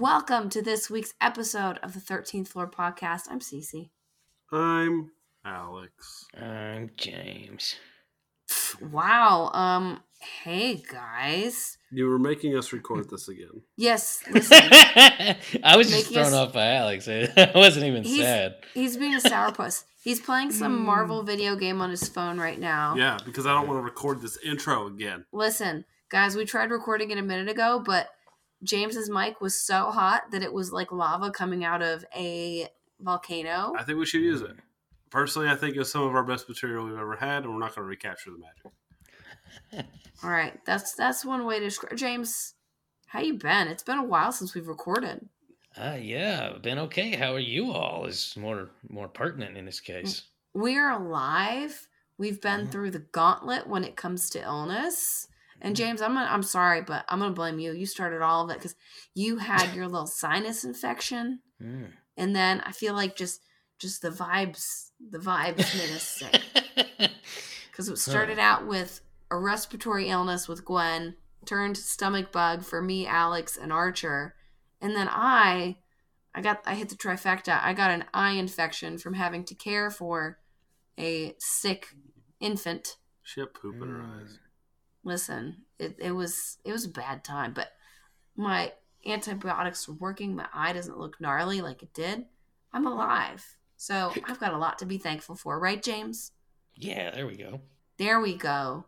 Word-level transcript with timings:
Welcome 0.00 0.48
to 0.50 0.62
this 0.62 0.88
week's 0.88 1.12
episode 1.20 1.76
of 1.82 1.92
the 1.92 2.00
13th 2.00 2.48
Floor 2.48 2.66
Podcast. 2.70 3.24
I'm 3.30 3.40
Cece. 3.40 3.90
I'm 4.50 5.10
Alex. 5.44 6.24
I'm 6.40 6.90
James. 6.96 7.74
Wow. 8.80 9.50
Um, 9.52 10.00
hey 10.20 10.76
guys. 10.90 11.76
You 11.92 12.06
were 12.08 12.18
making 12.18 12.56
us 12.56 12.72
record 12.72 13.10
this 13.10 13.28
again. 13.28 13.60
Yes, 13.76 14.22
listen. 14.30 14.56
I 15.62 15.76
was 15.76 15.90
just 15.90 16.10
thrown 16.10 16.26
us- 16.28 16.32
off 16.32 16.54
by 16.54 16.66
Alex. 16.76 17.06
I 17.08 17.52
wasn't 17.54 17.84
even 17.84 18.02
He's- 18.02 18.24
sad. 18.24 18.54
He's 18.72 18.96
being 18.96 19.14
a 19.14 19.18
sourpuss. 19.18 19.84
He's 20.02 20.18
playing 20.18 20.50
some 20.52 20.78
Mm. 20.78 20.84
Marvel 20.86 21.22
video 21.24 21.56
game 21.56 21.82
on 21.82 21.90
his 21.90 22.08
phone 22.08 22.38
right 22.40 22.58
now. 22.58 22.94
Yeah, 22.96 23.18
because 23.26 23.44
I 23.44 23.52
don't 23.52 23.68
want 23.68 23.80
to 23.80 23.82
record 23.84 24.22
this 24.22 24.38
intro 24.42 24.86
again. 24.86 25.26
Listen, 25.30 25.84
guys, 26.08 26.36
we 26.36 26.46
tried 26.46 26.70
recording 26.70 27.10
it 27.10 27.18
a 27.18 27.22
minute 27.22 27.50
ago, 27.50 27.82
but 27.84 28.08
James's 28.62 29.08
mic 29.08 29.40
was 29.40 29.58
so 29.60 29.90
hot 29.90 30.30
that 30.32 30.42
it 30.42 30.52
was 30.52 30.72
like 30.72 30.92
lava 30.92 31.30
coming 31.30 31.64
out 31.64 31.82
of 31.82 32.04
a 32.14 32.68
volcano. 33.00 33.72
I 33.78 33.82
think 33.84 33.98
we 33.98 34.06
should 34.06 34.20
use 34.22 34.42
it. 34.42 34.56
Personally, 35.10 35.48
I 35.48 35.56
think 35.56 35.76
it's 35.76 35.90
some 35.90 36.02
of 36.02 36.14
our 36.14 36.22
best 36.22 36.48
material 36.48 36.84
we've 36.86 36.96
ever 36.98 37.16
had, 37.16 37.44
and 37.44 37.52
we're 37.52 37.58
not 37.58 37.74
going 37.74 37.84
to 37.84 37.88
recapture 37.88 38.30
the 38.30 38.38
magic. 38.38 39.86
All 40.22 40.30
right, 40.30 40.64
that's 40.64 40.94
that's 40.94 41.24
one 41.24 41.46
way 41.46 41.58
to 41.58 41.64
describe. 41.64 41.96
James, 41.96 42.54
how 43.06 43.20
you 43.20 43.34
been? 43.34 43.68
It's 43.68 43.82
been 43.82 43.98
a 43.98 44.04
while 44.04 44.30
since 44.32 44.54
we've 44.54 44.68
recorded. 44.68 45.28
Uh, 45.76 45.96
yeah, 46.00 46.52
been 46.60 46.78
okay. 46.78 47.10
How 47.16 47.34
are 47.34 47.38
you 47.40 47.72
all? 47.72 48.04
Is 48.06 48.36
more 48.36 48.70
more 48.88 49.08
pertinent 49.08 49.56
in 49.56 49.64
this 49.64 49.80
case. 49.80 50.22
We're 50.52 50.90
alive. 50.90 51.88
We've 52.18 52.40
been 52.40 52.66
Mhm. 52.66 52.70
through 52.72 52.90
the 52.90 52.98
gauntlet 52.98 53.66
when 53.66 53.82
it 53.84 53.96
comes 53.96 54.28
to 54.30 54.42
illness. 54.42 55.26
And 55.62 55.76
James, 55.76 56.00
I'm 56.00 56.14
gonna, 56.14 56.28
I'm 56.30 56.42
sorry, 56.42 56.82
but 56.82 57.04
I'm 57.08 57.18
gonna 57.20 57.34
blame 57.34 57.58
you. 57.58 57.72
You 57.72 57.86
started 57.86 58.22
all 58.22 58.44
of 58.44 58.50
it 58.50 58.58
because 58.58 58.74
you 59.14 59.36
had 59.38 59.74
your 59.74 59.86
little 59.88 60.06
sinus 60.06 60.64
infection, 60.64 61.40
Mm. 61.62 61.90
and 62.16 62.34
then 62.34 62.60
I 62.62 62.72
feel 62.72 62.94
like 62.94 63.14
just 63.16 63.42
just 63.78 64.00
the 64.02 64.10
vibes, 64.10 64.90
the 65.10 65.18
vibes 65.18 65.58
made 65.78 65.94
us 65.94 66.02
sick. 66.02 66.42
Because 67.70 67.88
it 67.88 67.98
started 67.98 68.38
out 68.38 68.66
with 68.66 69.00
a 69.30 69.38
respiratory 69.38 70.08
illness 70.08 70.46
with 70.48 70.64
Gwen, 70.66 71.16
turned 71.46 71.76
stomach 71.78 72.30
bug 72.30 72.62
for 72.64 72.82
me, 72.82 73.06
Alex, 73.06 73.56
and 73.56 73.72
Archer, 73.72 74.34
and 74.82 74.94
then 74.94 75.08
I, 75.10 75.78
I 76.34 76.42
got 76.42 76.60
I 76.66 76.74
hit 76.74 76.88
the 76.90 76.94
trifecta. 76.96 77.58
I 77.62 77.72
got 77.72 77.90
an 77.90 78.04
eye 78.12 78.32
infection 78.32 78.98
from 78.98 79.14
having 79.14 79.44
to 79.44 79.54
care 79.54 79.90
for 79.90 80.38
a 80.98 81.34
sick 81.38 81.88
infant. 82.40 82.96
She 83.22 83.40
had 83.40 83.54
poop 83.54 83.76
in 83.80 83.88
her 83.88 83.98
Mm. 83.98 84.22
eyes. 84.22 84.38
Listen, 85.04 85.62
it, 85.78 85.96
it 85.98 86.12
was 86.12 86.58
it 86.64 86.72
was 86.72 86.84
a 86.84 86.88
bad 86.90 87.24
time, 87.24 87.52
but 87.54 87.68
my 88.36 88.72
antibiotics 89.06 89.88
are 89.88 89.92
working. 89.94 90.36
My 90.36 90.46
eye 90.52 90.72
doesn't 90.72 90.98
look 90.98 91.20
gnarly 91.20 91.60
like 91.62 91.82
it 91.82 91.94
did. 91.94 92.26
I'm 92.72 92.86
alive, 92.86 93.56
so 93.76 94.12
I've 94.26 94.38
got 94.40 94.52
a 94.52 94.58
lot 94.58 94.78
to 94.78 94.86
be 94.86 94.98
thankful 94.98 95.34
for, 95.36 95.58
right, 95.58 95.82
James? 95.82 96.32
yeah, 96.76 97.10
there 97.10 97.26
we 97.26 97.36
go. 97.36 97.60
There 97.96 98.20
we 98.20 98.34
go. 98.36 98.86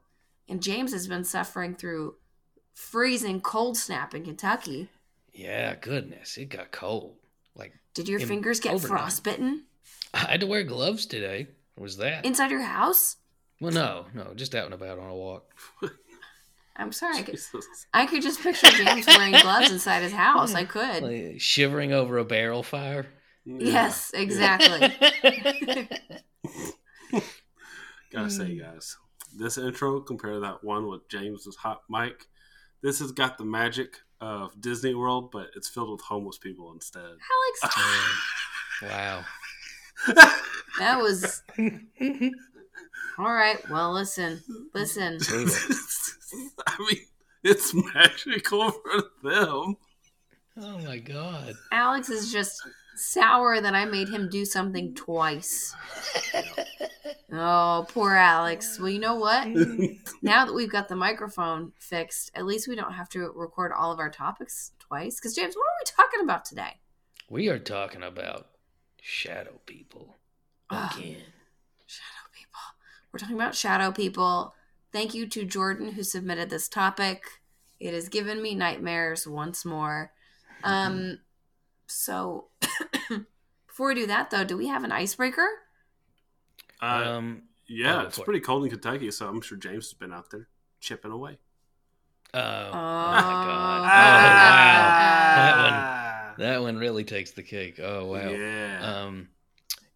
And 0.49 0.63
James 0.63 0.93
has 0.93 1.07
been 1.09 1.25
suffering 1.25 1.75
through 1.75 2.15
freezing 2.75 3.41
cold 3.41 3.77
snap 3.77 4.15
in 4.15 4.25
Kentucky. 4.25 4.89
Yeah, 5.33 5.75
goodness, 5.75 6.37
it 6.37 6.47
got 6.51 6.71
cold. 6.73 7.17
Like 7.57 7.73
Did 7.95 8.09
your 8.09 8.21
fingers 8.21 8.61
get 8.61 8.75
overnight. 8.75 9.01
frostbitten 9.01 9.65
I 10.15 10.19
had 10.19 10.41
to 10.41 10.47
wear 10.47 10.63
gloves 10.63 11.07
today. 11.07 11.49
Was 11.77 11.97
that? 11.99 12.25
inside 12.25 12.51
your 12.51 12.61
house? 12.63 13.17
well, 13.61 13.73
no, 13.73 14.07
no, 14.15 14.33
just 14.35 14.55
out 14.55 14.67
and 14.67 14.75
about 14.75 14.99
on 14.99 15.09
a 15.09 15.15
walk. 15.15 15.51
I'm 16.77 16.93
sorry. 16.93 17.19
I 17.19 17.23
could, 17.23 17.35
Jesus. 17.35 17.87
I 17.93 18.07
could 18.07 18.23
just 18.23 18.41
picture 18.41 18.69
James 18.69 19.07
wearing 19.07 19.33
gloves 19.33 19.71
inside 19.71 20.03
his 20.03 20.13
house. 20.13 20.55
I 20.55 20.65
could. 20.65 21.03
Like, 21.03 21.41
shivering 21.41 21.93
over 21.93 22.19
a 22.19 22.25
barrel 22.25 22.63
fire. 22.63 23.07
Yeah. 23.45 23.57
Yes, 23.61 24.11
exactly. 24.15 24.81
Gotta 28.13 28.31
say, 28.31 28.55
hmm. 28.55 28.61
guys, 28.61 28.97
this 29.37 29.59
intro 29.59 30.01
compared 30.01 30.35
to 30.35 30.41
that 30.41 30.63
one 30.63 30.87
with 30.89 31.09
James's 31.09 31.57
hot 31.57 31.83
mic, 31.89 32.27
this 32.83 33.01
has 33.01 33.13
got 33.13 33.39
the 33.39 33.45
magic 33.45 33.99
of 34.21 34.61
Disney 34.61 34.95
World, 34.95 35.31
but 35.31 35.49
it's 35.57 35.69
filled 35.69 35.91
with 35.91 36.01
homeless 36.03 36.39
people 36.39 36.73
instead. 36.73 37.03
Alex, 37.03 37.77
wow. 38.83 39.25
that 40.79 41.01
was 41.01 41.43
all 43.19 43.33
right. 43.33 43.59
Well, 43.71 43.93
listen, 43.93 44.41
listen. 44.75 45.19
I 46.67 46.77
mean, 46.79 47.07
it's 47.43 47.75
magical 47.95 48.71
for 48.71 49.03
them. 49.23 49.77
Oh 50.57 50.79
my 50.85 50.99
god. 50.99 51.55
Alex 51.71 52.11
is 52.11 52.33
just 52.33 52.61
sour 52.95 53.61
that 53.61 53.75
I 53.75 53.85
made 53.87 54.09
him 54.09 54.29
do 54.29 54.45
something 54.45 54.95
twice. 54.95 55.75
Oh, 57.33 57.87
poor 57.89 58.15
Alex. 58.15 58.79
Well, 58.79 58.91
you 58.91 58.99
know 58.99 59.15
what? 59.15 59.47
now 60.23 60.45
that 60.45 60.53
we've 60.55 60.71
got 60.71 60.89
the 60.89 60.97
microphone 60.97 61.73
fixed, 61.79 62.31
at 62.35 62.45
least 62.45 62.69
we 62.69 62.77
don't 62.77 62.93
have 62.93 63.09
to 63.11 63.33
record 63.35 63.73
all 63.73 63.91
of 63.91 63.99
our 63.99 64.11
topics 64.11 64.73
twice. 64.79 65.17
Because, 65.17 65.35
James, 65.35 65.55
what 65.55 65.63
are 65.63 65.81
we 65.81 65.91
talking 66.05 66.21
about 66.23 66.45
today? 66.45 66.81
We 67.31 67.49
are 67.49 67.59
talking 67.59 68.03
about 68.03 68.49
shadow 69.01 69.61
people 69.65 70.17
Ugh. 70.69 70.93
again. 70.99 71.17
Shadow 71.87 72.29
people. 72.35 72.61
We're 73.11 73.19
talking 73.19 73.37
about 73.37 73.55
shadow 73.55 73.93
people. 73.93 74.55
Thank 74.93 75.15
you 75.15 75.27
to 75.29 75.45
Jordan 75.45 75.93
who 75.93 76.03
submitted 76.03 76.51
this 76.51 76.69
topic. 76.69 77.25
It 77.81 77.95
has 77.95 78.09
given 78.09 78.43
me 78.43 78.55
nightmares 78.55 79.27
once 79.27 79.65
more. 79.65 80.13
Um, 80.63 81.19
so 81.87 82.49
before 83.67 83.89
we 83.89 83.95
do 83.95 84.07
that, 84.07 84.31
though, 84.31 84.45
do 84.45 84.57
we 84.57 84.69
have 84.69 84.85
an 84.85 84.93
icebreaker? 84.93 85.49
Uh, 86.81 87.05
um, 87.07 87.43
yeah, 87.67 88.03
oh, 88.03 88.07
it's 88.07 88.19
for- 88.19 88.25
pretty 88.25 88.41
cold 88.41 88.65
in 88.65 88.71
Kentucky, 88.71 89.11
so 89.11 89.27
I'm 89.29 89.41
sure 89.41 89.57
James 89.59 89.87
has 89.87 89.95
been 89.95 90.13
out 90.13 90.31
there 90.31 90.49
chipping 90.81 91.11
away. 91.11 91.39
oh, 92.35 92.41
oh 92.41 92.73
my 92.73 92.73
god. 92.73 93.83
Ah. 93.85 95.33
Oh 95.35 95.63
wow. 95.71 96.35
That 96.39 96.63
one 96.63 96.77
really 96.77 97.05
takes 97.05 97.33
the 97.33 97.43
cake. 97.43 97.79
Oh 97.81 98.07
wow. 98.07 98.31
Yeah. 98.31 98.81
Um, 99.05 99.29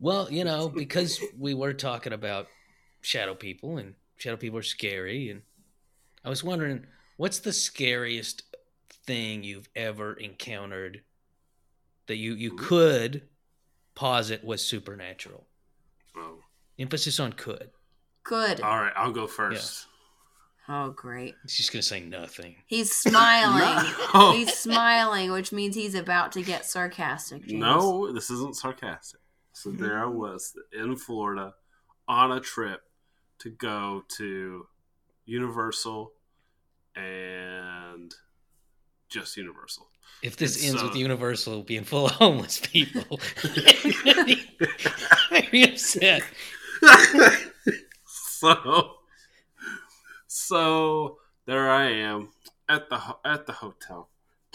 well, 0.01 0.31
you 0.31 0.45
know, 0.45 0.69
because 0.69 1.21
we 1.39 1.55
were 1.55 1.73
talking 1.73 2.13
about 2.13 2.47
shadow 3.01 3.35
people 3.35 3.79
and 3.79 3.95
shadow 4.17 4.37
people 4.37 4.59
are 4.59 4.63
scary, 4.63 5.31
and 5.31 5.43
I 6.25 6.29
was 6.29 6.43
wondering, 6.43 6.87
what's 7.17 7.39
the 7.39 7.53
scariest 7.53 8.43
thing 9.05 9.45
you've 9.45 9.69
ever 9.77 10.15
encountered 10.15 11.03
that 12.07 12.17
you 12.17 12.35
you 12.35 12.53
could 12.57 13.23
posit 13.95 14.45
was 14.45 14.63
supernatural? 14.63 15.47
oh. 16.17 16.39
Emphasis 16.79 17.19
on 17.19 17.33
could. 17.33 17.71
Good. 18.23 18.61
All 18.61 18.79
right, 18.79 18.93
I'll 18.97 19.13
go 19.13 19.27
first. 19.27 19.87
Oh, 20.69 20.91
great. 20.91 21.35
He's 21.45 21.57
just 21.57 21.73
gonna 21.73 21.83
say 21.83 22.01
nothing. 22.01 22.57
He's 22.67 22.93
smiling. 22.93 23.93
No. 24.15 24.33
He's 24.33 24.55
smiling, 24.55 25.31
which 25.31 25.53
means 25.53 25.75
he's 25.75 25.95
about 25.95 26.33
to 26.33 26.43
get 26.43 26.65
sarcastic. 26.65 27.47
James. 27.47 27.61
No, 27.61 28.13
this 28.13 28.31
isn't 28.31 28.57
sarcastic. 28.57 29.21
So 29.53 29.71
there 29.71 29.99
I 29.99 30.07
was 30.07 30.55
in 30.73 30.97
Florida 30.97 31.55
on 32.09 32.33
a 32.33 32.41
trip 32.41 32.81
to 33.39 33.51
go 33.51 34.05
to 34.17 34.67
Universal 35.25 36.13
and 36.95 38.15
just 39.09 39.37
Universal. 39.37 39.89
If 40.23 40.37
this 40.37 40.57
It's, 40.57 40.69
ends 40.69 40.83
uh, 40.83 40.87
with 40.87 40.97
Universal 40.97 41.63
being 41.65 41.85
full 41.85 42.07
of 42.07 42.13
homeless 42.13 42.61
people, 42.61 43.21
I'm 43.45 44.37
very 45.31 45.65
upset. 45.65 46.23
so 48.07 48.97
so 50.27 51.19
there 51.47 51.71
I 51.71 51.91
am 51.91 52.31
at 52.69 52.89
the 52.89 53.01
at 53.25 53.47
the 53.47 53.53
hotel 53.53 54.09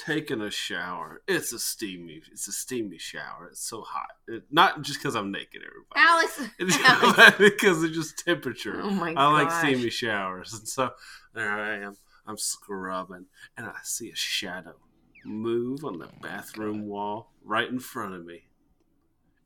taking 0.06 0.42
a 0.42 0.52
shower. 0.52 1.22
It's 1.28 1.54
a 1.54 1.60
steamy 1.60 2.22
it's 2.32 2.48
a 2.48 2.52
steamy 2.52 2.98
shower. 2.98 3.50
It's 3.52 3.68
so 3.68 3.82
hot. 3.82 4.12
It, 4.28 4.44
not 4.52 4.82
just 4.82 5.00
because 5.00 5.16
I'm 5.16 5.32
naked, 5.32 5.62
everybody. 5.62 5.96
Alex. 5.96 6.42
It's 6.60 6.78
Alex. 6.78 7.38
because 7.40 7.84
it's 7.84 7.96
just 7.96 8.20
temperature. 8.26 8.80
Oh 8.82 8.90
my 8.90 9.14
I 9.16 9.28
like 9.28 9.52
steamy 9.52 9.90
showers, 9.90 10.54
and 10.54 10.68
so 10.68 10.92
there 11.34 11.52
I 11.52 11.78
am. 11.80 11.98
I'm 12.28 12.38
scrubbing, 12.38 13.26
and 13.58 13.66
I 13.66 13.74
see 13.84 14.10
a 14.10 14.16
shadow 14.16 14.76
move 15.24 15.84
on 15.84 16.00
the 16.00 16.10
bathroom 16.22 16.88
wall 16.88 17.32
right 17.44 17.70
in 17.70 17.80
front 17.80 18.14
of 18.14 18.26
me. 18.26 18.44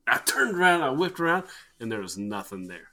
I 0.06 0.18
turned 0.18 0.56
around, 0.56 0.82
I 0.82 0.90
whipped 0.90 1.20
around, 1.20 1.44
and 1.80 1.90
there 1.90 2.00
was 2.00 2.16
nothing 2.16 2.68
there. 2.68 2.90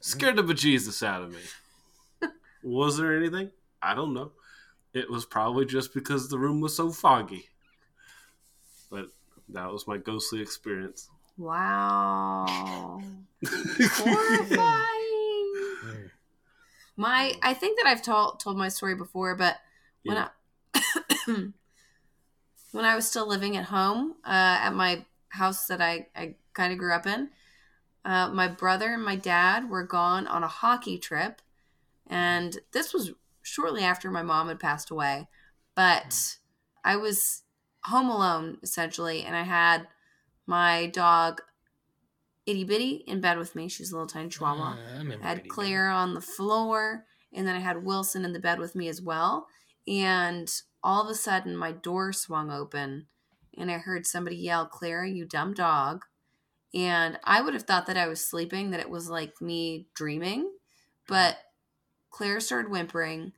Scared 0.00 0.36
the 0.36 0.42
bejesus 0.42 1.02
out 1.02 1.22
of 1.22 1.32
me. 1.32 2.28
was 2.62 2.96
there 2.96 3.16
anything? 3.16 3.50
I 3.82 3.94
don't 3.94 4.14
know. 4.14 4.32
It 4.98 5.10
was 5.10 5.24
probably 5.24 5.64
just 5.64 5.94
because 5.94 6.28
the 6.28 6.38
room 6.38 6.60
was 6.60 6.76
so 6.76 6.90
foggy. 6.90 7.48
But 8.90 9.10
that 9.48 9.70
was 9.70 9.86
my 9.86 9.96
ghostly 9.96 10.40
experience. 10.40 11.08
Wow. 11.36 13.00
Horrifying. 13.46 14.88
My, 16.96 17.34
I 17.42 17.54
think 17.54 17.78
that 17.78 17.86
I've 17.86 18.02
told 18.02 18.40
told 18.40 18.56
my 18.58 18.68
story 18.68 18.96
before, 18.96 19.36
but 19.36 19.58
when 20.04 20.18
Yeah. 20.18 20.28
I 20.74 20.82
when 22.72 22.84
I 22.84 22.96
was 22.96 23.06
still 23.08 23.28
living 23.28 23.56
at 23.56 23.66
home 23.66 24.16
uh, 24.24 24.58
at 24.62 24.74
my 24.74 25.04
house 25.28 25.66
that 25.68 25.80
I, 25.80 26.08
I 26.16 26.34
kind 26.54 26.72
of 26.72 26.78
grew 26.78 26.92
up 26.92 27.06
in. 27.06 27.30
Uh, 28.04 28.30
my 28.30 28.48
brother 28.48 28.94
and 28.94 29.04
my 29.04 29.16
dad 29.16 29.70
were 29.70 29.84
gone 29.84 30.26
on 30.26 30.42
a 30.42 30.48
hockey 30.48 30.98
trip, 30.98 31.42
and 32.06 32.58
this 32.72 32.92
was 32.92 33.12
shortly 33.48 33.82
after 33.82 34.10
my 34.10 34.22
mom 34.22 34.48
had 34.48 34.60
passed 34.60 34.90
away. 34.90 35.28
But 35.74 36.38
I 36.84 36.96
was 36.96 37.42
home 37.84 38.08
alone 38.08 38.58
essentially, 38.62 39.22
and 39.22 39.36
I 39.36 39.42
had 39.42 39.88
my 40.46 40.86
dog 40.86 41.40
Itty 42.46 42.64
Bitty 42.64 43.04
in 43.06 43.20
bed 43.20 43.38
with 43.38 43.54
me. 43.54 43.68
She's 43.68 43.92
a 43.92 43.94
little 43.94 44.08
tiny 44.08 44.28
chihuahua. 44.28 44.72
Uh, 44.72 45.00
I 45.00 45.16
I 45.22 45.28
had 45.28 45.48
Claire 45.48 45.88
on 45.90 46.14
the 46.14 46.20
floor, 46.20 47.04
and 47.32 47.46
then 47.46 47.54
I 47.54 47.60
had 47.60 47.84
Wilson 47.84 48.24
in 48.24 48.32
the 48.32 48.40
bed 48.40 48.58
with 48.58 48.74
me 48.74 48.88
as 48.88 49.02
well. 49.02 49.48
And 49.86 50.50
all 50.82 51.04
of 51.04 51.10
a 51.10 51.14
sudden, 51.14 51.56
my 51.56 51.72
door 51.72 52.12
swung 52.12 52.50
open, 52.50 53.06
and 53.56 53.70
I 53.70 53.78
heard 53.78 54.06
somebody 54.06 54.36
yell, 54.36 54.66
Claire, 54.66 55.04
you 55.04 55.26
dumb 55.26 55.52
dog. 55.52 56.04
And 56.74 57.18
I 57.24 57.40
would 57.40 57.54
have 57.54 57.64
thought 57.64 57.86
that 57.86 57.96
I 57.96 58.08
was 58.08 58.24
sleeping, 58.24 58.70
that 58.70 58.80
it 58.80 58.90
was 58.90 59.10
like 59.10 59.40
me 59.40 59.88
dreaming. 59.94 60.50
But 61.06 61.38
Claire 62.10 62.40
started 62.40 62.70
whimpering. 62.70 63.32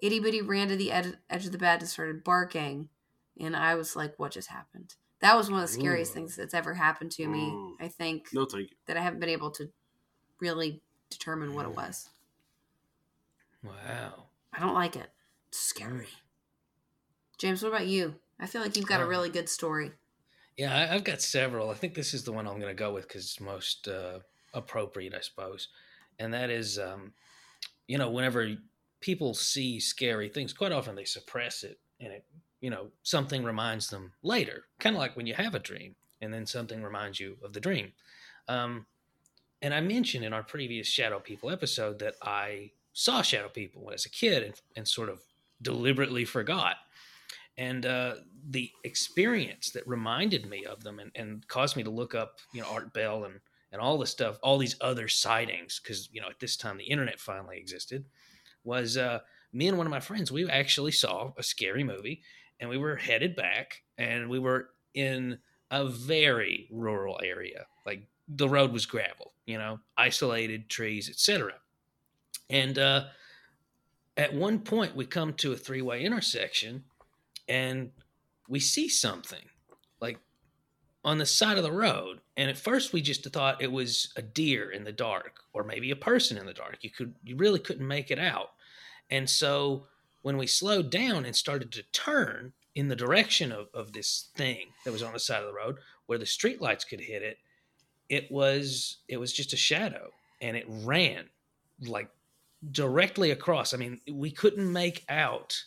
Itty 0.00 0.20
Bitty 0.20 0.42
ran 0.42 0.68
to 0.68 0.76
the 0.76 0.92
ed- 0.92 1.18
edge 1.30 1.46
of 1.46 1.52
the 1.52 1.58
bed 1.58 1.80
and 1.80 1.88
started 1.88 2.22
barking. 2.24 2.88
And 3.40 3.56
I 3.56 3.74
was 3.74 3.96
like, 3.96 4.18
what 4.18 4.32
just 4.32 4.48
happened? 4.48 4.94
That 5.20 5.36
was 5.36 5.50
one 5.50 5.62
of 5.62 5.66
the 5.68 5.72
scariest 5.72 6.12
Ooh. 6.12 6.14
things 6.14 6.36
that's 6.36 6.54
ever 6.54 6.74
happened 6.74 7.10
to 7.12 7.26
me. 7.26 7.50
Mm. 7.50 7.72
I 7.80 7.88
think 7.88 8.28
No, 8.32 8.44
thank 8.44 8.70
you. 8.70 8.76
that 8.86 8.96
I 8.96 9.00
haven't 9.00 9.20
been 9.20 9.28
able 9.30 9.50
to 9.52 9.70
really 10.40 10.82
determine 11.10 11.54
what 11.54 11.64
it 11.66 11.74
was. 11.74 12.10
Wow. 13.62 14.26
I 14.52 14.60
don't 14.60 14.74
like 14.74 14.96
it. 14.96 15.10
It's 15.48 15.58
scary. 15.58 16.08
James, 17.38 17.62
what 17.62 17.68
about 17.70 17.86
you? 17.86 18.14
I 18.38 18.46
feel 18.46 18.60
like 18.62 18.76
you've 18.76 18.86
got 18.86 19.00
a 19.00 19.04
Uh, 19.04 19.08
really 19.08 19.28
good 19.30 19.48
story. 19.48 19.92
Yeah, 20.56 20.88
I've 20.90 21.04
got 21.04 21.20
several. 21.20 21.70
I 21.70 21.74
think 21.74 21.94
this 21.94 22.14
is 22.14 22.24
the 22.24 22.32
one 22.32 22.46
I'm 22.46 22.58
going 22.60 22.74
to 22.74 22.78
go 22.78 22.92
with 22.92 23.06
because 23.08 23.24
it's 23.24 23.40
most 23.40 23.88
uh, 23.88 24.20
appropriate, 24.54 25.14
I 25.14 25.20
suppose. 25.20 25.68
And 26.18 26.32
that 26.32 26.48
is, 26.48 26.78
um, 26.78 27.12
you 27.86 27.98
know, 27.98 28.10
whenever 28.10 28.54
people 29.00 29.34
see 29.34 29.80
scary 29.80 30.28
things, 30.28 30.52
quite 30.52 30.72
often 30.72 30.94
they 30.94 31.04
suppress 31.04 31.62
it, 31.62 31.78
and 32.00 32.12
it, 32.12 32.24
you 32.60 32.70
know, 32.70 32.88
something 33.02 33.44
reminds 33.44 33.88
them 33.88 34.12
later. 34.22 34.64
Kind 34.78 34.96
of 34.96 35.00
like 35.00 35.16
when 35.16 35.26
you 35.26 35.34
have 35.34 35.54
a 35.54 35.60
dream, 35.60 35.94
and 36.20 36.32
then 36.32 36.46
something 36.46 36.82
reminds 36.82 37.20
you 37.20 37.36
of 37.42 37.52
the 37.52 37.60
dream. 37.60 37.92
Um, 38.48 38.86
and 39.62 39.72
I 39.72 39.80
mentioned 39.80 40.24
in 40.24 40.32
our 40.32 40.42
previous 40.42 40.86
Shadow 40.86 41.18
People 41.18 41.50
episode 41.50 41.98
that 42.00 42.14
I 42.22 42.70
saw 42.92 43.22
Shadow 43.22 43.48
People 43.48 43.90
as 43.92 44.04
a 44.06 44.10
kid 44.10 44.42
and, 44.42 44.54
and 44.76 44.88
sort 44.88 45.08
of 45.08 45.20
deliberately 45.62 46.24
forgot 46.24 46.76
and 47.58 47.86
uh, 47.86 48.16
the 48.50 48.70
experience 48.84 49.70
that 49.70 49.86
reminded 49.86 50.48
me 50.48 50.64
of 50.64 50.84
them 50.84 50.98
and, 50.98 51.10
and 51.14 51.46
caused 51.48 51.76
me 51.76 51.82
to 51.82 51.90
look 51.90 52.14
up, 52.14 52.38
you 52.52 52.60
know, 52.60 52.68
Art 52.68 52.92
Bell 52.92 53.24
and 53.24 53.40
and 53.72 53.80
all 53.80 53.98
the 53.98 54.06
stuff, 54.06 54.38
all 54.42 54.58
these 54.58 54.76
other 54.80 55.08
sightings, 55.08 55.80
because 55.82 56.08
you 56.12 56.20
know 56.20 56.28
at 56.28 56.38
this 56.38 56.56
time 56.56 56.78
the 56.78 56.84
internet 56.84 57.18
finally 57.18 57.58
existed, 57.58 58.04
was 58.66 58.96
uh, 58.96 59.20
me 59.52 59.68
and 59.68 59.78
one 59.78 59.86
of 59.86 59.90
my 59.90 60.00
friends. 60.00 60.30
We 60.30 60.48
actually 60.48 60.92
saw 60.92 61.32
a 61.38 61.42
scary 61.42 61.84
movie, 61.84 62.22
and 62.60 62.68
we 62.68 62.76
were 62.76 62.96
headed 62.96 63.36
back, 63.36 63.82
and 63.96 64.28
we 64.28 64.38
were 64.38 64.70
in 64.94 65.38
a 65.70 65.86
very 65.86 66.68
rural 66.70 67.18
area, 67.22 67.66
like 67.84 68.06
the 68.28 68.48
road 68.48 68.72
was 68.72 68.86
gravel, 68.86 69.32
you 69.46 69.58
know, 69.58 69.80
isolated 69.96 70.68
trees, 70.68 71.08
etc. 71.08 71.54
And 72.50 72.78
uh, 72.78 73.04
at 74.16 74.34
one 74.34 74.60
point, 74.60 74.94
we 74.94 75.06
come 75.06 75.32
to 75.34 75.52
a 75.52 75.56
three 75.56 75.82
way 75.82 76.04
intersection 76.04 76.84
and 77.48 77.90
we 78.48 78.60
see 78.60 78.88
something 78.88 79.44
like 80.00 80.18
on 81.04 81.18
the 81.18 81.26
side 81.26 81.58
of 81.58 81.64
the 81.64 81.72
road 81.72 82.20
and 82.36 82.50
at 82.50 82.58
first 82.58 82.92
we 82.92 83.00
just 83.00 83.24
thought 83.24 83.62
it 83.62 83.70
was 83.70 84.12
a 84.16 84.22
deer 84.22 84.70
in 84.70 84.84
the 84.84 84.92
dark 84.92 85.40
or 85.52 85.62
maybe 85.64 85.90
a 85.90 85.96
person 85.96 86.36
in 86.36 86.46
the 86.46 86.52
dark 86.52 86.78
you 86.80 86.90
could 86.90 87.14
you 87.24 87.36
really 87.36 87.58
couldn't 87.58 87.86
make 87.86 88.10
it 88.10 88.18
out 88.18 88.50
and 89.10 89.28
so 89.28 89.86
when 90.22 90.36
we 90.36 90.46
slowed 90.46 90.90
down 90.90 91.24
and 91.24 91.36
started 91.36 91.70
to 91.72 91.82
turn 91.92 92.52
in 92.74 92.88
the 92.88 92.96
direction 92.96 93.52
of, 93.52 93.68
of 93.72 93.92
this 93.92 94.28
thing 94.34 94.66
that 94.84 94.92
was 94.92 95.02
on 95.02 95.12
the 95.12 95.18
side 95.18 95.40
of 95.40 95.46
the 95.46 95.52
road 95.52 95.76
where 96.06 96.18
the 96.18 96.24
streetlights 96.24 96.86
could 96.88 97.00
hit 97.00 97.22
it 97.22 97.38
it 98.08 98.30
was 98.30 98.98
it 99.08 99.18
was 99.18 99.32
just 99.32 99.52
a 99.52 99.56
shadow 99.56 100.10
and 100.40 100.56
it 100.56 100.66
ran 100.68 101.24
like 101.86 102.10
directly 102.70 103.30
across 103.30 103.74
i 103.74 103.76
mean 103.76 104.00
we 104.12 104.30
couldn't 104.30 104.72
make 104.72 105.04
out 105.08 105.62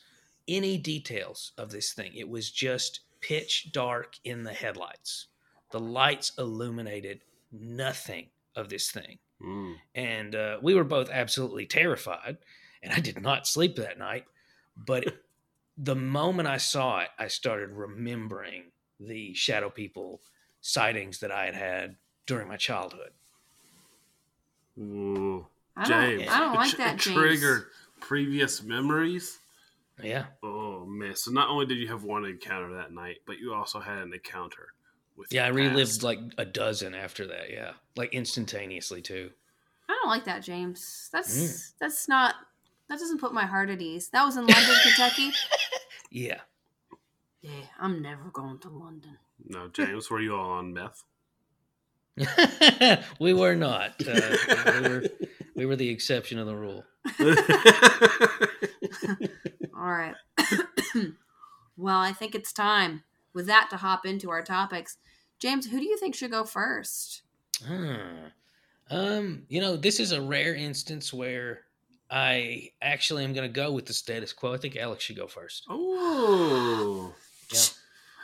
any 0.49 0.77
details 0.77 1.53
of 1.57 1.71
this 1.71 1.93
thing. 1.93 2.11
It 2.15 2.27
was 2.27 2.49
just 2.49 3.01
pitch 3.21 3.71
dark 3.71 4.15
in 4.25 4.43
the 4.43 4.53
headlights. 4.53 5.27
The 5.71 5.79
lights 5.79 6.33
illuminated 6.37 7.21
nothing 7.51 8.27
of 8.55 8.69
this 8.69 8.91
thing. 8.91 9.19
Mm. 9.41 9.75
And 9.95 10.35
uh, 10.35 10.57
we 10.61 10.73
were 10.73 10.83
both 10.83 11.09
absolutely 11.09 11.65
terrified. 11.67 12.37
And 12.83 12.93
I 12.93 12.99
did 12.99 13.21
not 13.21 13.47
sleep 13.47 13.75
that 13.77 13.97
night. 13.99 14.25
But 14.77 15.15
the 15.77 15.95
moment 15.95 16.47
I 16.47 16.57
saw 16.57 16.99
it, 17.01 17.09
I 17.17 17.27
started 17.27 17.71
remembering 17.71 18.63
the 18.99 19.33
shadow 19.33 19.69
people 19.69 20.21
sightings 20.61 21.19
that 21.19 21.31
I 21.31 21.45
had 21.45 21.55
had 21.55 21.95
during 22.25 22.47
my 22.47 22.57
childhood. 22.57 23.11
Ooh. 24.79 25.45
I 25.75 25.87
don't, 25.87 26.17
James. 26.19 26.29
I 26.31 26.39
don't 26.39 26.53
like 26.55 26.71
tr- 26.71 26.77
that, 26.77 26.95
it 26.95 26.99
James. 27.01 27.17
triggered 27.17 27.65
previous 28.01 28.63
memories. 28.63 29.39
Yeah. 30.01 30.25
Oh 30.43 30.85
man! 30.85 31.15
So 31.15 31.31
not 31.31 31.49
only 31.49 31.65
did 31.65 31.77
you 31.77 31.87
have 31.89 32.03
one 32.03 32.23
encounter 32.25 32.73
that 32.75 32.93
night, 32.93 33.17
but 33.25 33.39
you 33.39 33.53
also 33.53 33.79
had 33.81 33.97
an 33.99 34.13
encounter 34.13 34.69
with. 35.17 35.31
Yeah, 35.33 35.45
I 35.45 35.49
relived 35.49 35.89
past. 35.89 36.03
like 36.03 36.19
a 36.37 36.45
dozen 36.45 36.95
after 36.95 37.27
that. 37.27 37.49
Yeah. 37.51 37.71
Like 37.97 38.13
instantaneously, 38.13 39.01
too. 39.01 39.29
I 39.89 39.97
don't 40.01 40.09
like 40.09 40.23
that, 40.25 40.41
James. 40.41 41.09
That's 41.11 41.37
Mm. 41.37 41.71
that's 41.81 42.07
not 42.07 42.35
that 42.89 42.99
doesn't 42.99 43.21
put 43.21 43.33
my 43.33 43.45
heart 43.45 43.69
at 43.69 43.81
ease. 43.81 44.09
That 44.09 44.25
was 44.25 44.35
in 44.35 44.45
London, 44.47 44.75
Kentucky. 44.83 45.31
Yeah. 46.11 46.41
Yeah, 47.41 47.51
I'm 47.79 48.01
never 48.01 48.29
going 48.33 48.59
to 48.59 48.69
London. 48.69 49.17
No, 49.47 49.69
James, 49.69 50.09
were 50.09 50.19
you 50.19 50.35
all 50.35 50.51
on 50.51 50.73
meth? 50.73 51.03
we 53.19 53.33
were 53.33 53.55
not. 53.55 53.93
Uh, 54.05 54.37
we 54.81 54.89
were 54.89 55.03
we 55.55 55.65
were 55.65 55.75
the 55.75 55.89
exception 55.89 56.37
of 56.37 56.47
the 56.47 56.55
rule. 56.55 56.83
All 59.73 59.91
right. 59.91 60.15
well, 61.77 61.99
I 61.99 62.11
think 62.11 62.35
it's 62.35 62.51
time 62.51 63.03
with 63.33 63.45
that 63.47 63.69
to 63.69 63.77
hop 63.77 64.05
into 64.05 64.29
our 64.29 64.43
topics. 64.43 64.97
James, 65.39 65.67
who 65.67 65.79
do 65.79 65.85
you 65.85 65.97
think 65.97 66.15
should 66.15 66.31
go 66.31 66.43
first? 66.43 67.21
Hmm. 67.65 68.27
Um, 68.89 69.43
you 69.47 69.61
know, 69.61 69.77
this 69.77 69.99
is 69.99 70.11
a 70.11 70.21
rare 70.21 70.55
instance 70.55 71.13
where 71.13 71.61
I 72.11 72.71
actually 72.81 73.23
am 73.23 73.33
going 73.33 73.47
to 73.47 73.53
go 73.53 73.71
with 73.71 73.85
the 73.85 73.93
status 73.93 74.33
quo. 74.33 74.53
I 74.53 74.57
think 74.57 74.75
Alex 74.75 75.03
should 75.03 75.15
go 75.17 75.27
first. 75.27 75.65
oh, 75.69 77.13
Yeah, 77.53 77.59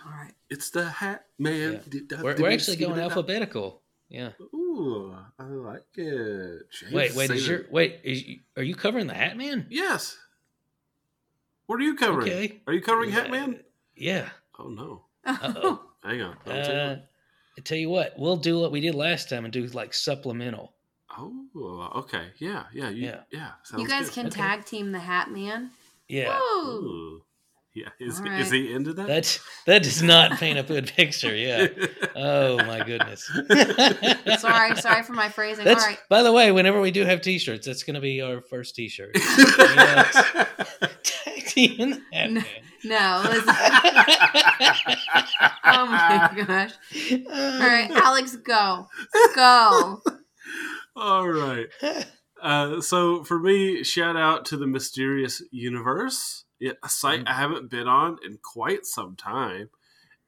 All 0.06 0.12
right. 0.12 0.34
it's 0.50 0.70
the 0.70 0.86
Hat 0.88 1.26
Man. 1.40 1.74
Yeah. 1.74 1.80
Did- 1.90 2.08
did- 2.08 2.22
we're, 2.22 2.34
did 2.34 2.42
we're 2.44 2.52
actually 2.52 2.78
going 2.78 2.96
that? 2.96 3.04
alphabetical. 3.04 3.82
Yeah. 4.10 4.30
Ooh, 4.54 5.16
I 5.40 5.44
like 5.46 5.82
it. 5.96 6.62
James 6.72 6.94
Wait, 6.94 7.16
wait. 7.16 7.32
Is 7.32 7.48
your 7.48 7.66
wait? 7.72 8.00
Is 8.04 8.24
are 8.56 8.62
you 8.64 8.76
covering 8.76 9.08
the 9.08 9.16
Hat 9.16 9.36
Man? 9.36 9.66
Yes. 9.70 10.16
What 11.66 11.80
are 11.80 11.84
you 11.84 11.96
covering? 11.96 12.28
Okay. 12.28 12.62
Are 12.68 12.74
you 12.74 12.82
covering 12.82 13.10
Hat 13.10 13.32
Man? 13.32 13.60
Yeah. 13.96 14.30
Oh 14.60 14.68
no! 14.68 15.06
Uh-oh. 15.26 15.82
Hang 16.04 16.22
on. 16.22 16.38
I'll 16.46 16.64
tell 16.66 16.90
Uh. 16.92 16.96
I 17.58 17.62
tell 17.62 17.78
you 17.80 17.90
what, 17.90 18.14
we'll 18.18 18.36
do 18.38 18.60
what 18.60 18.72
we 18.72 18.80
did 18.82 18.94
last 18.96 19.28
time 19.30 19.44
and 19.46 19.52
do 19.54 19.66
like 19.68 19.94
supplemental. 19.94 20.75
Oh, 21.18 21.92
okay. 22.00 22.28
Yeah, 22.38 22.64
yeah, 22.74 22.90
you, 22.90 23.06
Yeah. 23.08 23.22
yeah. 23.32 23.52
you 23.78 23.88
guys 23.88 24.06
good. 24.06 24.14
can 24.14 24.26
Okay. 24.28 24.42
tag 24.42 24.66
team 24.66 24.92
the 24.92 25.00
Hat 25.00 25.32
Man. 25.32 25.72
Yeah. 26.08 26.38
Woo! 26.38 26.70
Ooh. 26.70 27.22
Yeah. 27.74 27.90
Is, 28.00 28.20
All 28.22 28.28
is 28.28 28.52
he 28.52 28.72
into 28.74 28.94
that? 28.94 29.06
That's 29.06 29.40
that 29.66 29.84
does 29.84 30.02
not 30.02 30.40
paint 30.40 30.58
a 30.58 30.64
good 30.64 30.88
picture. 30.96 31.36
Yeah. 31.36 31.68
Oh 32.16 32.56
my 32.58 32.82
goodness. 32.86 33.26
Sorry, 34.40 34.76
sorry 34.78 35.04
for 35.04 35.12
my 35.12 35.28
phrasing. 35.28 35.66
That's 35.66 35.84
All 35.84 35.90
right. 35.90 36.00
by 36.10 36.24
the 36.24 36.32
way, 36.32 36.54
whenever 36.54 36.80
we 36.80 36.92
do 36.92 37.04
have 37.04 37.20
T-shirts, 37.22 37.66
that's 37.68 37.84
going 37.84 37.96
to 37.96 38.00
be 38.02 38.22
our 38.22 38.40
first 38.40 38.76
T-shirt. 38.76 39.12
Yes. 39.16 40.14
Tag 41.04 41.46
team 41.48 41.90
the 41.90 42.02
Hat 42.14 42.32
No. 42.32 42.42
Man. 42.42 42.46
No. 42.86 43.22
Listen. 43.26 43.44
oh 45.66 45.86
my 45.88 46.32
gosh. 46.48 46.72
All 47.30 47.60
right, 47.60 47.90
Alex, 47.92 48.38
go. 48.38 48.88
Go. 49.36 50.02
All 50.96 51.28
right. 51.30 51.68
Uh, 52.42 52.82
so 52.82 53.24
for 53.24 53.40
me, 53.40 53.82
shout 53.82 54.18
out 54.18 54.44
to 54.46 54.58
the 54.58 54.68
Mysterious 54.68 55.42
Universe, 55.52 56.44
yeah, 56.60 56.74
a 56.84 56.90
site 56.90 57.22
Mm. 57.22 57.30
I 57.30 57.34
haven't 57.34 57.70
been 57.72 57.88
on 57.88 58.18
in 58.26 58.38
quite 58.44 58.86
some 58.86 59.16
time, 59.16 59.70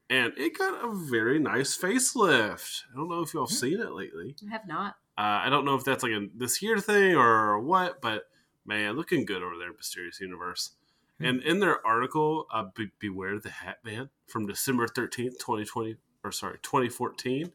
and 0.08 0.32
it 0.38 0.58
got 0.58 0.82
a 0.82 0.90
very 0.96 1.38
nice 1.38 1.76
facelift. 1.76 2.80
I 2.92 2.96
don't 2.96 3.10
know 3.10 3.20
if 3.20 3.34
y'all 3.34 3.46
have 3.46 3.54
Mm. 3.54 3.60
seen 3.60 3.80
it 3.80 3.92
lately. 3.92 4.34
I 4.48 4.50
have 4.52 4.66
not. 4.66 4.96
Uh, 5.18 5.42
I 5.44 5.50
don't 5.50 5.66
know 5.66 5.74
if 5.74 5.84
that's 5.84 6.02
like 6.02 6.12
a 6.12 6.26
this 6.34 6.62
year 6.62 6.78
thing 6.80 7.14
or 7.14 7.60
what, 7.60 8.00
but 8.00 8.24
man, 8.64 8.96
looking 8.96 9.26
good 9.26 9.42
over 9.42 9.56
there, 9.58 9.72
Mysterious 9.72 10.18
Universe. 10.18 10.72
And 11.20 11.42
in 11.42 11.60
their 11.60 11.86
article, 11.86 12.46
uh, 12.50 12.64
Be- 12.74 12.90
"Beware 12.98 13.38
the 13.38 13.50
Hat 13.50 13.78
Man" 13.84 14.08
from 14.26 14.46
December 14.46 14.88
thirteenth, 14.88 15.38
twenty 15.38 15.66
twenty, 15.66 15.96
or 16.24 16.32
sorry, 16.32 16.58
twenty 16.62 16.88
fourteen, 16.88 17.52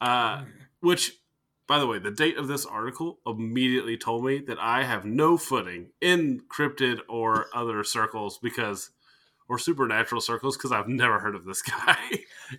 uh, 0.00 0.46
which, 0.80 1.18
by 1.72 1.78
the 1.78 1.86
way, 1.86 1.98
the 1.98 2.10
date 2.10 2.36
of 2.36 2.48
this 2.48 2.66
article 2.66 3.18
immediately 3.26 3.96
told 3.96 4.26
me 4.26 4.40
that 4.40 4.58
I 4.60 4.82
have 4.82 5.06
no 5.06 5.38
footing 5.38 5.86
in 6.02 6.42
cryptid 6.54 6.98
or 7.08 7.46
other 7.54 7.82
circles 7.82 8.36
because, 8.36 8.90
or 9.48 9.58
supernatural 9.58 10.20
circles, 10.20 10.58
because 10.58 10.70
I've 10.70 10.86
never 10.86 11.18
heard 11.18 11.34
of 11.34 11.46
this 11.46 11.62
guy. 11.86 11.96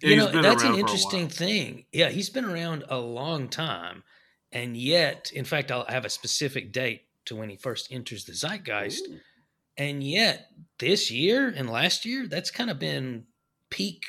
You 0.02 0.16
know 0.16 0.42
that's 0.42 0.64
an 0.64 0.74
interesting 0.74 1.30
thing 1.30 1.86
yeah 1.94 2.10
he's 2.10 2.32
been 2.32 2.46
around 2.46 2.86
a 2.90 2.98
long 2.98 3.50
time 3.50 4.02
and 4.52 4.76
yet 4.76 5.32
in 5.32 5.46
fact 5.46 5.72
i'll 5.72 5.86
have 5.86 6.06
a 6.06 6.10
specific 6.10 6.72
date 6.72 7.04
to 7.26 7.36
when 7.36 7.50
he 7.50 7.56
first 7.56 7.90
enters 7.92 8.26
the 8.26 8.34
zeitgeist 8.34 9.08
Ooh. 9.08 9.20
and 9.78 10.04
yet 10.04 10.48
this 10.80 11.12
year 11.12 11.54
and 11.56 11.70
last 11.70 12.06
year 12.06 12.26
that's 12.28 12.50
kind 12.50 12.72
of 12.72 12.80
been 12.80 13.26
peak 13.70 14.06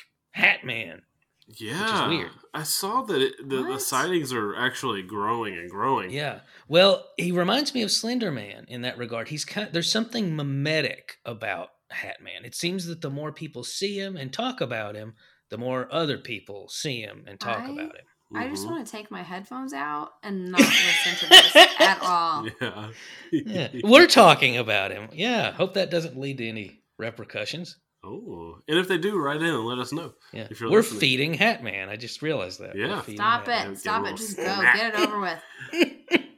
hat 1.47 1.59
man 1.59 1.59
Yeah, 1.59 2.07
weird. 2.09 2.31
I 2.53 2.63
saw 2.63 3.01
that 3.03 3.21
it, 3.21 3.49
the, 3.49 3.63
the 3.63 3.79
sightings 3.79 4.31
are 4.33 4.55
actually 4.55 5.01
growing 5.03 5.55
and 5.57 5.69
growing. 5.69 6.09
yeah 6.11 6.39
well 6.67 7.05
he 7.17 7.31
reminds 7.31 7.73
me 7.73 7.81
of 7.83 7.91
slender 7.91 8.31
man 8.31 8.65
in 8.67 8.81
that 8.81 8.97
regard 8.97 9.27
he's 9.29 9.45
kind 9.45 9.69
there's 9.71 9.91
something 9.91 10.35
mimetic 10.35 11.17
about 11.25 11.69
hat 11.91 12.17
man 12.21 12.43
it 12.45 12.55
seems 12.55 12.85
that 12.87 13.01
the 13.01 13.09
more 13.09 13.31
people 13.31 13.63
see 13.63 13.97
him 13.99 14.17
and 14.17 14.33
talk 14.33 14.59
about 14.61 14.95
him 14.95 15.13
the 15.49 15.57
more 15.57 15.87
other 15.91 16.17
people 16.17 16.67
see 16.69 17.01
him 17.01 17.23
and 17.27 17.39
talk 17.39 17.59
I- 17.59 17.69
about 17.71 17.95
him 17.95 18.05
I 18.33 18.47
just 18.49 18.65
Mhm. 18.65 18.71
want 18.71 18.85
to 18.87 18.91
take 18.91 19.11
my 19.11 19.21
headphones 19.21 19.71
out 19.71 20.09
and 20.23 20.51
not 20.51 20.59
listen 20.59 21.15
to 21.19 21.29
this 21.29 21.55
at 21.79 21.99
all. 22.01 22.47
Yeah. 23.31 23.67
yeah 23.71 23.81
we're 23.83 24.07
talking 24.07 24.57
about 24.57 24.89
him 24.91 25.09
yeah 25.13 25.51
hope 25.51 25.75
that 25.75 25.91
doesn't 25.91 26.17
lead 26.19 26.39
to 26.39 26.47
any 26.49 26.81
repercussions 26.97 27.77
oh, 28.05 28.59
and 28.67 28.77
if 28.77 28.87
they 28.87 28.97
do, 28.97 29.17
write 29.17 29.41
in 29.41 29.47
and 29.49 29.65
let 29.65 29.79
us 29.79 29.91
know. 29.91 30.13
Yeah, 30.31 30.47
If 30.49 30.59
you're 30.61 30.69
we're 30.69 30.79
listening. 30.79 30.99
feeding 30.99 31.33
Hat 31.33 31.63
Man. 31.63 31.89
I 31.89 31.95
just 31.95 32.21
realized 32.21 32.59
that. 32.59 32.75
Yeah. 32.75 33.01
Stop 33.01 33.45
Hat 33.47 33.65
it. 33.65 33.69
Get 33.71 33.77
Stop 33.79 34.05
it. 34.07 34.15
Just 34.17 34.37
go. 34.37 34.43
Get 34.75 34.93
it 34.93 34.99
over 34.99 35.19
with. 35.19 35.39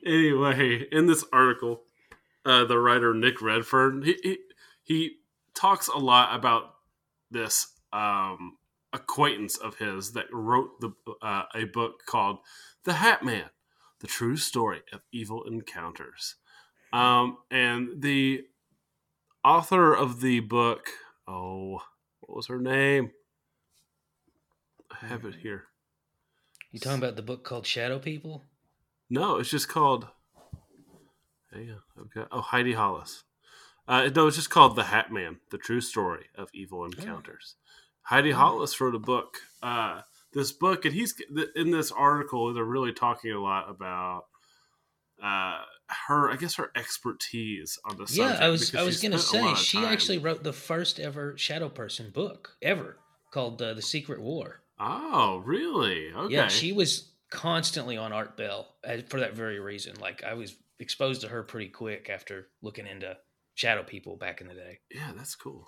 Anyway, 0.05 0.87
in 0.89 1.05
this 1.05 1.25
article, 1.33 1.81
uh, 2.45 2.63
the 2.63 2.79
writer 2.79 3.13
Nick 3.13 3.41
Redfern 3.41 4.03
he, 4.03 4.15
he 4.23 4.37
he 4.83 5.11
talks 5.53 5.89
a 5.89 5.97
lot 5.97 6.33
about 6.33 6.75
this 7.29 7.67
um, 7.91 8.55
acquaintance 8.93 9.57
of 9.57 9.75
his 9.75 10.13
that 10.13 10.27
wrote 10.31 10.79
the 10.79 10.91
uh, 11.21 11.43
a 11.53 11.65
book 11.65 12.05
called 12.05 12.37
"The 12.85 12.93
Hat 12.93 13.21
Man: 13.21 13.49
The 13.99 14.07
True 14.07 14.37
Story 14.37 14.79
of 14.93 15.01
Evil 15.11 15.43
Encounters," 15.43 16.35
um, 16.93 17.39
and 17.51 18.01
the 18.01 18.45
author 19.43 19.93
of 19.93 20.21
the 20.21 20.39
book. 20.39 20.87
Oh, 21.27 21.81
what 22.21 22.35
was 22.35 22.47
her 22.47 22.59
name? 22.59 23.11
I 24.91 25.05
have 25.07 25.25
it 25.25 25.35
here. 25.35 25.65
you 26.71 26.79
talking 26.79 26.99
about 26.99 27.15
the 27.15 27.21
book 27.21 27.43
called 27.43 27.67
Shadow 27.67 27.99
People? 27.99 28.43
No, 29.09 29.37
it's 29.37 29.49
just 29.49 29.67
called. 29.67 30.07
Hang 31.53 31.71
on, 31.71 31.81
I've 31.99 32.13
got. 32.13 32.27
Oh, 32.31 32.41
Heidi 32.41 32.73
Hollis. 32.73 33.23
Uh, 33.87 34.09
no, 34.13 34.27
it's 34.27 34.35
just 34.35 34.49
called 34.49 34.75
The 34.75 34.85
Hat 34.85 35.11
Man: 35.11 35.39
The 35.51 35.57
True 35.57 35.81
Story 35.81 36.25
of 36.37 36.49
Evil 36.53 36.85
Encounters. 36.85 37.55
Heidi 38.03 38.31
Hollis 38.31 38.79
wrote 38.79 38.95
a 38.95 38.99
book. 38.99 39.37
Uh, 39.61 40.01
this 40.33 40.51
book, 40.51 40.85
and 40.85 40.93
he's 40.93 41.15
in 41.55 41.71
this 41.71 41.91
article. 41.91 42.53
They're 42.53 42.63
really 42.63 42.93
talking 42.93 43.31
a 43.31 43.41
lot 43.41 43.69
about 43.69 44.25
uh, 45.23 45.61
her. 45.89 46.29
I 46.29 46.35
guess 46.35 46.55
her 46.55 46.71
expertise 46.75 47.79
on 47.85 47.97
the 47.97 48.05
Yeah. 48.11 48.37
I 48.39 48.49
was 48.49 48.73
I 48.75 48.83
was 48.83 49.03
a 49.03 49.09
lot 49.09 49.19
say 49.19 49.55
she 49.55 49.77
time- 49.77 49.87
actually 49.87 50.17
wrote 50.17 50.43
the 50.43 50.53
first 50.53 50.99
ever 50.99 51.37
Shadow 51.37 51.69
Person 51.69 52.11
book 52.11 52.57
ever 52.61 52.97
called 53.31 53.61
uh, 53.61 53.73
The 53.73 53.81
Secret 53.81 54.21
War. 54.21 54.61
Oh, 54.79 55.41
really? 55.45 56.11
Okay. 56.13 56.33
Yeah, 56.33 56.47
she 56.47 56.71
was 56.71 57.11
constantly 57.29 57.97
on 57.97 58.13
Art 58.13 58.37
Bell 58.37 58.75
uh, 58.87 58.97
for 59.07 59.19
that 59.19 59.33
very 59.33 59.59
reason. 59.59 59.95
Like 59.99 60.23
I 60.23 60.33
was 60.33 60.55
exposed 60.79 61.21
to 61.21 61.27
her 61.27 61.43
pretty 61.43 61.69
quick 61.69 62.09
after 62.09 62.47
looking 62.61 62.87
into 62.87 63.17
Shadow 63.55 63.83
People 63.83 64.15
back 64.17 64.41
in 64.41 64.47
the 64.47 64.53
day. 64.53 64.79
Yeah, 64.93 65.11
that's 65.15 65.35
cool. 65.35 65.67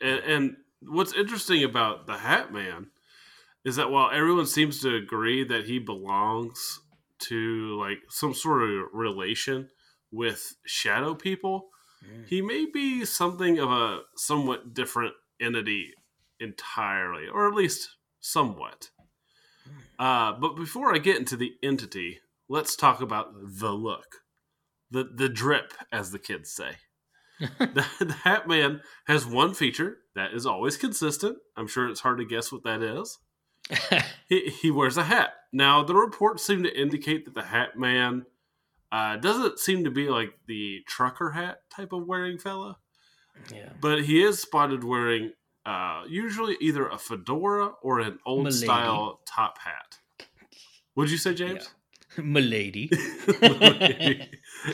And, 0.00 0.18
and 0.20 0.56
what's 0.82 1.14
interesting 1.14 1.62
about 1.62 2.06
the 2.06 2.18
Hat 2.18 2.52
Man 2.52 2.88
is 3.64 3.76
that 3.76 3.90
while 3.90 4.10
everyone 4.10 4.46
seems 4.46 4.80
to 4.80 4.94
agree 4.96 5.44
that 5.44 5.66
he 5.66 5.78
belongs 5.78 6.80
to 7.28 7.78
like 7.78 7.98
some 8.08 8.34
sort 8.34 8.62
of 8.62 8.86
relation 8.92 9.68
with 10.10 10.54
shadow 10.66 11.14
people, 11.14 11.68
Mm. 12.02 12.26
he 12.26 12.40
may 12.40 12.64
be 12.64 13.04
something 13.04 13.58
of 13.58 13.70
a 13.70 14.00
somewhat 14.16 14.72
different 14.72 15.12
entity 15.38 15.92
entirely, 16.38 17.28
or 17.28 17.46
at 17.46 17.54
least 17.54 17.90
somewhat. 18.20 18.88
Uh, 19.98 20.32
but 20.32 20.56
before 20.56 20.94
I 20.94 20.98
get 20.98 21.18
into 21.18 21.36
the 21.36 21.52
entity, 21.62 22.20
let's 22.48 22.74
talk 22.74 23.02
about 23.02 23.34
the 23.34 23.72
look, 23.72 24.22
the 24.90 25.04
the 25.14 25.28
drip, 25.28 25.74
as 25.92 26.10
the 26.10 26.18
kids 26.18 26.50
say. 26.50 26.76
the, 27.38 27.86
the 28.00 28.16
Hat 28.24 28.48
Man 28.48 28.80
has 29.06 29.26
one 29.26 29.52
feature 29.54 29.98
that 30.14 30.32
is 30.32 30.46
always 30.46 30.76
consistent. 30.78 31.36
I'm 31.56 31.66
sure 31.66 31.88
it's 31.88 32.00
hard 32.00 32.18
to 32.18 32.24
guess 32.24 32.50
what 32.50 32.64
that 32.64 32.82
is. 32.82 33.18
He, 34.28 34.48
he 34.62 34.70
wears 34.70 34.96
a 34.96 35.02
hat. 35.02 35.30
Now, 35.52 35.82
the 35.82 35.96
reports 35.96 36.46
seem 36.46 36.62
to 36.62 36.80
indicate 36.80 37.24
that 37.24 37.34
the 37.34 37.42
Hat 37.42 37.76
Man 37.76 38.26
uh, 38.92 39.16
doesn't 39.16 39.58
seem 39.58 39.82
to 39.82 39.90
be 39.90 40.08
like 40.08 40.34
the 40.46 40.84
trucker 40.86 41.30
hat 41.30 41.62
type 41.68 41.92
of 41.92 42.06
wearing 42.06 42.38
fella, 42.38 42.78
yeah. 43.52 43.70
but 43.80 44.04
he 44.04 44.22
is 44.22 44.40
spotted 44.40 44.84
wearing 44.84 45.32
uh, 45.66 46.04
usually 46.08 46.56
either 46.60 46.86
a 46.86 46.96
fedora 46.96 47.72
or 47.82 48.00
an 48.00 48.18
old 48.24 48.44
Milady. 48.44 48.56
style 48.56 49.20
top 49.26 49.58
hat. 49.58 49.98
What'd 50.94 51.10
you 51.10 51.18
say, 51.18 51.34
James? 51.34 51.70
Milady. 52.16 52.90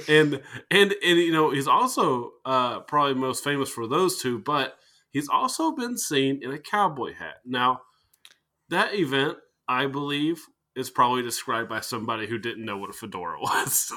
and 0.08 0.40
and 0.70 0.94
and 1.04 1.18
you 1.18 1.32
know 1.32 1.50
he's 1.50 1.68
also 1.68 2.32
uh, 2.46 2.80
probably 2.80 3.14
most 3.14 3.44
famous 3.44 3.68
for 3.68 3.86
those 3.86 4.20
two, 4.20 4.38
but 4.38 4.78
he's 5.10 5.28
also 5.28 5.72
been 5.72 5.98
seen 5.98 6.40
in 6.42 6.50
a 6.50 6.58
cowboy 6.58 7.12
hat. 7.14 7.36
Now, 7.44 7.82
that 8.70 8.94
event, 8.94 9.38
I 9.68 9.86
believe, 9.86 10.42
is 10.74 10.90
probably 10.90 11.22
described 11.22 11.68
by 11.68 11.80
somebody 11.80 12.26
who 12.26 12.38
didn't 12.38 12.64
know 12.64 12.76
what 12.78 12.90
a 12.90 12.92
fedora 12.92 13.38
was. 13.40 13.92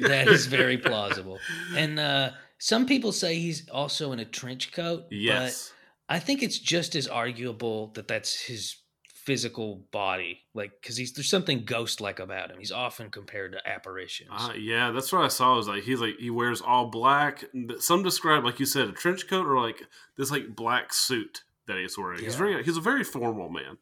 that 0.00 0.28
is 0.28 0.46
very 0.46 0.76
plausible. 0.88 1.38
And 1.76 1.98
uh, 1.98 2.30
some 2.58 2.86
people 2.86 3.12
say 3.12 3.38
he's 3.38 3.68
also 3.70 4.12
in 4.12 4.18
a 4.18 4.24
trench 4.24 4.72
coat. 4.72 5.04
yes. 5.10 5.68
But 6.08 6.14
I 6.16 6.18
think 6.20 6.42
it's 6.42 6.58
just 6.58 6.94
as 6.94 7.06
arguable 7.06 7.88
that 7.94 8.08
that's 8.08 8.34
his 8.38 8.76
physical 9.14 9.84
body. 9.92 10.40
Like, 10.54 10.72
because 10.80 10.96
he's 10.96 11.12
there's 11.12 11.28
something 11.28 11.64
ghost 11.66 12.00
like 12.00 12.18
about 12.18 12.50
him. 12.50 12.58
He's 12.58 12.72
often 12.72 13.10
compared 13.10 13.52
to 13.52 13.68
apparitions. 13.68 14.30
Uh, 14.32 14.52
yeah, 14.58 14.90
that's 14.90 15.12
what 15.12 15.22
I 15.22 15.28
saw. 15.28 15.56
Was 15.56 15.68
like 15.68 15.82
he's 15.82 16.00
like 16.00 16.16
he 16.18 16.30
wears 16.30 16.62
all 16.62 16.86
black. 16.90 17.44
Some 17.78 18.02
describe, 18.02 18.42
like 18.44 18.58
you 18.58 18.64
said, 18.64 18.88
a 18.88 18.92
trench 18.92 19.28
coat 19.28 19.46
or 19.46 19.60
like 19.60 19.82
this 20.16 20.30
like 20.30 20.56
black 20.56 20.94
suit 20.94 21.42
that 21.66 21.76
he's 21.76 21.98
wearing. 21.98 22.20
He's 22.20 22.32
Yeah. 22.34 22.38
very 22.38 22.64
he's 22.64 22.78
a 22.78 22.82
very 22.82 23.04
formal 23.04 23.50
man. 23.50 23.76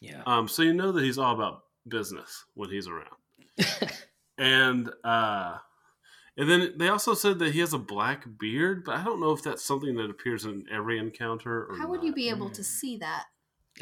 Yeah. 0.00 0.22
Um, 0.26 0.48
so 0.48 0.62
you 0.62 0.72
know 0.74 0.92
that 0.92 1.02
he's 1.04 1.18
all 1.18 1.34
about 1.34 1.64
business 1.88 2.44
when 2.54 2.70
he's 2.70 2.88
around. 2.88 3.16
and 4.38 4.90
uh, 5.04 5.58
and 6.36 6.48
then 6.50 6.72
they 6.76 6.88
also 6.88 7.14
said 7.14 7.38
that 7.40 7.52
he 7.52 7.60
has 7.60 7.72
a 7.72 7.78
black 7.78 8.24
beard, 8.38 8.84
but 8.84 8.96
I 8.96 9.04
don't 9.04 9.20
know 9.20 9.32
if 9.32 9.42
that's 9.42 9.64
something 9.64 9.94
that 9.96 10.10
appears 10.10 10.44
in 10.44 10.64
every 10.72 10.98
encounter. 10.98 11.66
Or 11.70 11.76
How 11.78 11.88
would 11.88 12.02
you 12.02 12.12
be 12.14 12.28
able 12.30 12.50
to 12.50 12.64
see 12.64 12.96
that? 12.98 13.24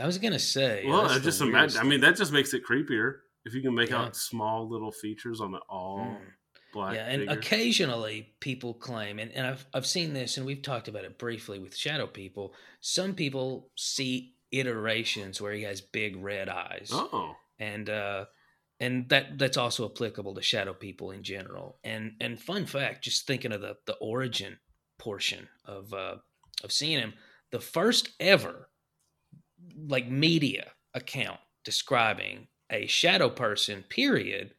I 0.01 0.07
was 0.07 0.19
gonna 0.19 0.39
say. 0.39 0.85
Well, 0.87 1.03
I 1.03 1.19
just 1.19 1.41
weirdest 1.41 1.43
imagine. 1.43 1.81
I 1.81 1.85
mean, 1.85 2.01
that 2.01 2.17
just 2.17 2.33
makes 2.33 2.55
it 2.55 2.63
creepier 2.65 3.17
if 3.45 3.55
you 3.55 3.63
can 3.63 3.75
make 3.75 3.91
Yeah. 3.91 4.03
out 4.05 4.17
small 4.17 4.69
little 4.69 4.93
features 4.93 5.41
on 5.41 5.53
the 5.53 5.59
all 5.69 5.99
Mm. 6.01 6.19
black. 6.73 6.95
yeah, 6.95 7.07
and 7.07 7.23
figure. 7.23 7.39
occasionally 7.39 8.35
people 8.41 8.75
claim, 8.75 9.19
and, 9.19 9.31
and 9.33 9.47
I've 9.47 9.65
I've 9.73 9.87
seen 9.87 10.13
this, 10.13 10.37
and 10.37 10.45
we've 10.47 10.63
talked 10.63 10.89
about 10.89 11.05
it 11.05 11.19
briefly 11.19 11.59
with 11.59 11.77
shadow 11.77 12.07
people. 12.07 12.55
Some 12.81 13.15
people 13.15 13.71
see 13.77 14.35
iterations 14.53 15.41
where 15.41 15.53
he 15.53 15.63
has 15.63 15.81
big 15.81 16.17
red 16.17 16.49
eyes, 16.49 16.91
Oh, 16.93 17.37
and 17.59 17.89
uh, 17.91 18.27
and 18.81 19.09
that 19.09 19.39
that's 19.39 19.57
also 19.57 19.85
applicable 19.89 20.35
to 20.35 20.43
shadow 20.43 20.73
people 20.73 21.11
in 21.11 21.23
general. 21.23 21.79
And 21.85 22.13
and 22.21 22.41
fun 22.41 22.67
fact, 22.67 23.05
just 23.05 23.27
thinking 23.27 23.53
of 23.53 23.61
the 23.61 23.77
the 23.87 23.95
origin 23.97 24.59
portion 24.99 25.49
of 25.65 25.93
uh, 25.93 26.17
of 26.65 26.73
seeing 26.73 26.99
him, 26.99 27.15
the 27.51 27.61
first 27.61 28.11
ever 28.21 28.69
like 29.87 30.09
media 30.09 30.73
account 30.95 31.41
describing 31.65 32.49
a 32.71 32.87
shadow 32.87 33.29
person 33.29 33.85
period 33.89 34.55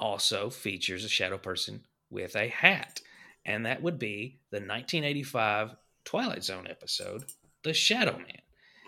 also 0.00 0.50
features 0.50 1.04
a 1.04 1.08
shadow 1.08 1.38
person 1.38 1.84
with 2.10 2.34
a 2.36 2.48
hat. 2.48 3.00
And 3.44 3.66
that 3.66 3.82
would 3.82 3.98
be 3.98 4.40
the 4.50 4.58
1985 4.58 5.74
twilight 6.04 6.44
zone 6.44 6.66
episode 6.68 7.24
the 7.62 7.72
shadow 7.72 8.16
man 8.16 8.40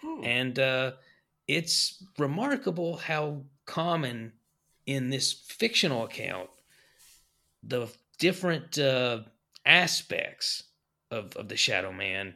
Hmm. 0.05 0.25
and 0.25 0.59
uh, 0.59 0.93
it's 1.49 2.05
remarkable 2.19 2.97
how 2.97 3.43
common 3.65 4.33
in 4.87 5.09
this 5.09 5.33
fictional 5.33 6.05
account 6.05 6.51
the 7.63 7.89
different 8.19 8.79
uh, 8.79 9.21
aspects 9.65 10.65
of 11.11 11.35
of 11.37 11.49
the 11.49 11.57
Shadow 11.57 11.93
Man 11.93 12.35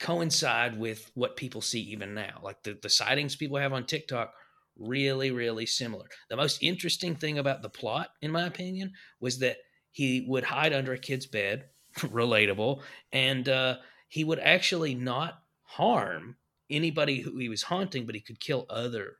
coincide 0.00 0.78
with 0.78 1.10
what 1.14 1.36
people 1.36 1.60
see 1.60 1.80
even 1.80 2.14
now. 2.14 2.40
Like 2.42 2.62
the 2.62 2.76
the 2.80 2.90
sightings 2.90 3.36
people 3.36 3.58
have 3.58 3.72
on 3.72 3.86
TikTok, 3.86 4.32
really 4.76 5.30
really 5.30 5.66
similar. 5.66 6.06
The 6.28 6.36
most 6.36 6.62
interesting 6.62 7.14
thing 7.14 7.38
about 7.38 7.62
the 7.62 7.70
plot, 7.70 8.08
in 8.20 8.32
my 8.32 8.46
opinion, 8.46 8.92
was 9.20 9.38
that 9.38 9.58
he 9.92 10.24
would 10.28 10.44
hide 10.44 10.72
under 10.72 10.92
a 10.92 10.98
kid's 10.98 11.26
bed, 11.26 11.66
relatable, 11.98 12.82
and 13.12 13.48
uh, 13.48 13.76
he 14.08 14.24
would 14.24 14.40
actually 14.40 14.94
not 14.94 15.42
harm 15.62 16.36
anybody 16.70 17.20
who 17.20 17.36
he 17.38 17.48
was 17.48 17.62
haunting, 17.62 18.06
but 18.06 18.14
he 18.14 18.20
could 18.20 18.40
kill 18.40 18.66
other 18.68 19.18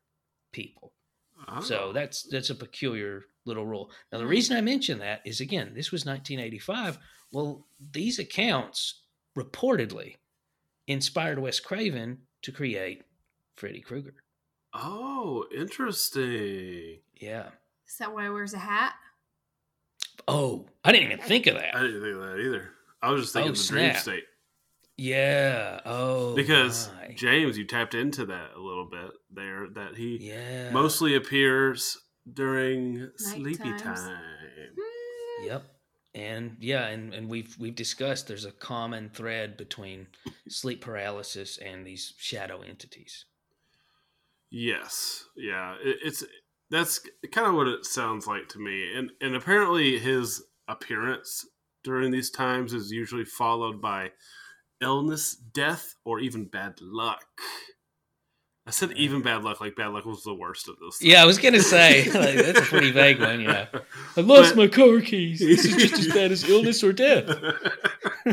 people. 0.52 0.92
So 1.62 1.78
Oh. 1.88 1.92
that's 1.92 2.24
that's 2.24 2.50
a 2.50 2.54
peculiar 2.54 3.26
little 3.44 3.64
rule. 3.64 3.90
Now 4.12 4.18
the 4.18 4.24
Hmm. 4.24 4.30
reason 4.30 4.56
I 4.56 4.60
mention 4.60 4.98
that 4.98 5.22
is 5.24 5.40
again, 5.40 5.72
this 5.74 5.90
was 5.92 6.04
1985. 6.04 6.98
Well, 7.32 7.66
these 7.78 8.18
accounts 8.18 9.02
reportedly 9.36 10.16
inspired 10.88 11.38
Wes 11.38 11.60
Craven 11.60 12.26
to 12.42 12.52
create 12.52 13.04
Freddy 13.54 13.80
Krueger. 13.80 14.14
Oh, 14.74 15.46
interesting. 15.54 17.00
Yeah. 17.14 17.50
Is 17.86 17.96
that 17.98 18.12
why 18.12 18.24
he 18.24 18.30
wears 18.30 18.52
a 18.54 18.58
hat? 18.58 18.94
Oh, 20.26 20.68
I 20.84 20.92
didn't 20.92 21.12
even 21.12 21.24
think 21.26 21.46
of 21.46 21.54
that. 21.54 21.74
I 21.74 21.82
didn't 21.82 22.02
think 22.02 22.14
of 22.16 22.20
that 22.22 22.40
either. 22.40 22.72
I 23.00 23.10
was 23.10 23.22
just 23.22 23.32
thinking 23.32 23.52
Oh, 23.52 23.54
the 23.54 23.68
dream 23.68 23.94
state. 23.94 24.24
Yeah. 24.98 25.80
Oh. 25.86 26.34
Because 26.34 26.90
my. 27.00 27.14
James, 27.14 27.56
you 27.56 27.64
tapped 27.64 27.94
into 27.94 28.26
that 28.26 28.50
a 28.56 28.60
little 28.60 28.88
bit 28.90 29.12
there. 29.32 29.68
That 29.74 29.96
he 29.96 30.18
yeah. 30.20 30.70
mostly 30.70 31.14
appears 31.14 31.96
during 32.30 33.10
sleepy 33.16 33.70
times. 33.70 34.02
time. 34.02 34.18
Hmm. 34.78 35.46
Yep. 35.46 35.64
And 36.14 36.56
yeah, 36.60 36.88
and, 36.88 37.14
and 37.14 37.28
we've 37.28 37.56
we've 37.60 37.76
discussed 37.76 38.26
there's 38.26 38.44
a 38.44 38.50
common 38.50 39.10
thread 39.10 39.56
between 39.56 40.08
sleep 40.48 40.80
paralysis 40.80 41.58
and 41.58 41.86
these 41.86 42.14
shadow 42.18 42.60
entities. 42.60 43.24
Yes, 44.50 45.24
yeah, 45.36 45.76
it, 45.84 45.98
it's 46.02 46.24
that's 46.70 47.00
kind 47.30 47.46
of 47.46 47.54
what 47.54 47.68
it 47.68 47.84
sounds 47.84 48.26
like 48.26 48.48
to 48.48 48.58
me. 48.58 48.92
And 48.96 49.12
and 49.20 49.36
apparently 49.36 49.98
his 49.98 50.42
appearance 50.66 51.46
during 51.84 52.10
these 52.10 52.30
times 52.30 52.72
is 52.72 52.90
usually 52.90 53.24
followed 53.24 53.80
by 53.80 54.10
illness, 54.80 55.34
death, 55.34 55.94
or 56.04 56.20
even 56.20 56.44
bad 56.46 56.80
luck. 56.80 57.24
I 58.66 58.70
said 58.70 58.92
even 58.92 59.22
bad 59.22 59.44
luck, 59.44 59.60
like 59.62 59.76
bad 59.76 59.88
luck 59.88 60.04
was 60.04 60.22
the 60.24 60.34
worst 60.34 60.68
of 60.68 60.78
those. 60.78 60.98
Yeah, 61.00 61.22
I 61.22 61.24
was 61.24 61.38
gonna 61.38 61.60
say 61.60 62.04
like, 62.10 62.36
that's 62.36 62.58
a 62.58 62.62
pretty 62.62 62.90
vague 62.92 63.18
one. 63.20 63.40
Yeah, 63.40 63.66
I 64.16 64.20
lost 64.20 64.50
But- 64.54 64.56
my 64.56 64.66
car 64.68 65.00
keys. 65.00 65.40
This 65.40 65.64
is 65.64 65.74
just 65.76 65.94
as 66.06 66.08
bad 66.14 66.32
as 66.32 66.44
illness 66.48 66.84
or 66.84 66.92
death. 66.92 67.26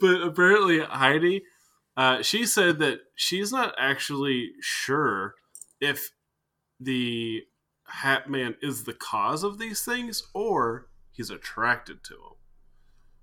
but 0.00 0.22
apparently 0.22 0.80
Heidi, 0.80 1.42
uh, 1.96 2.22
she 2.22 2.46
said 2.46 2.78
that 2.78 3.00
she's 3.16 3.50
not 3.52 3.74
actually 3.78 4.52
sure 4.60 5.34
if 5.80 6.10
the 6.78 7.42
Hat 7.86 8.30
Man 8.30 8.54
is 8.62 8.84
the 8.84 8.92
cause 8.94 9.42
of 9.42 9.58
these 9.58 9.82
things 9.82 10.22
or 10.34 10.86
he's 11.10 11.30
attracted 11.30 12.04
to 12.04 12.14
them. 12.14 12.36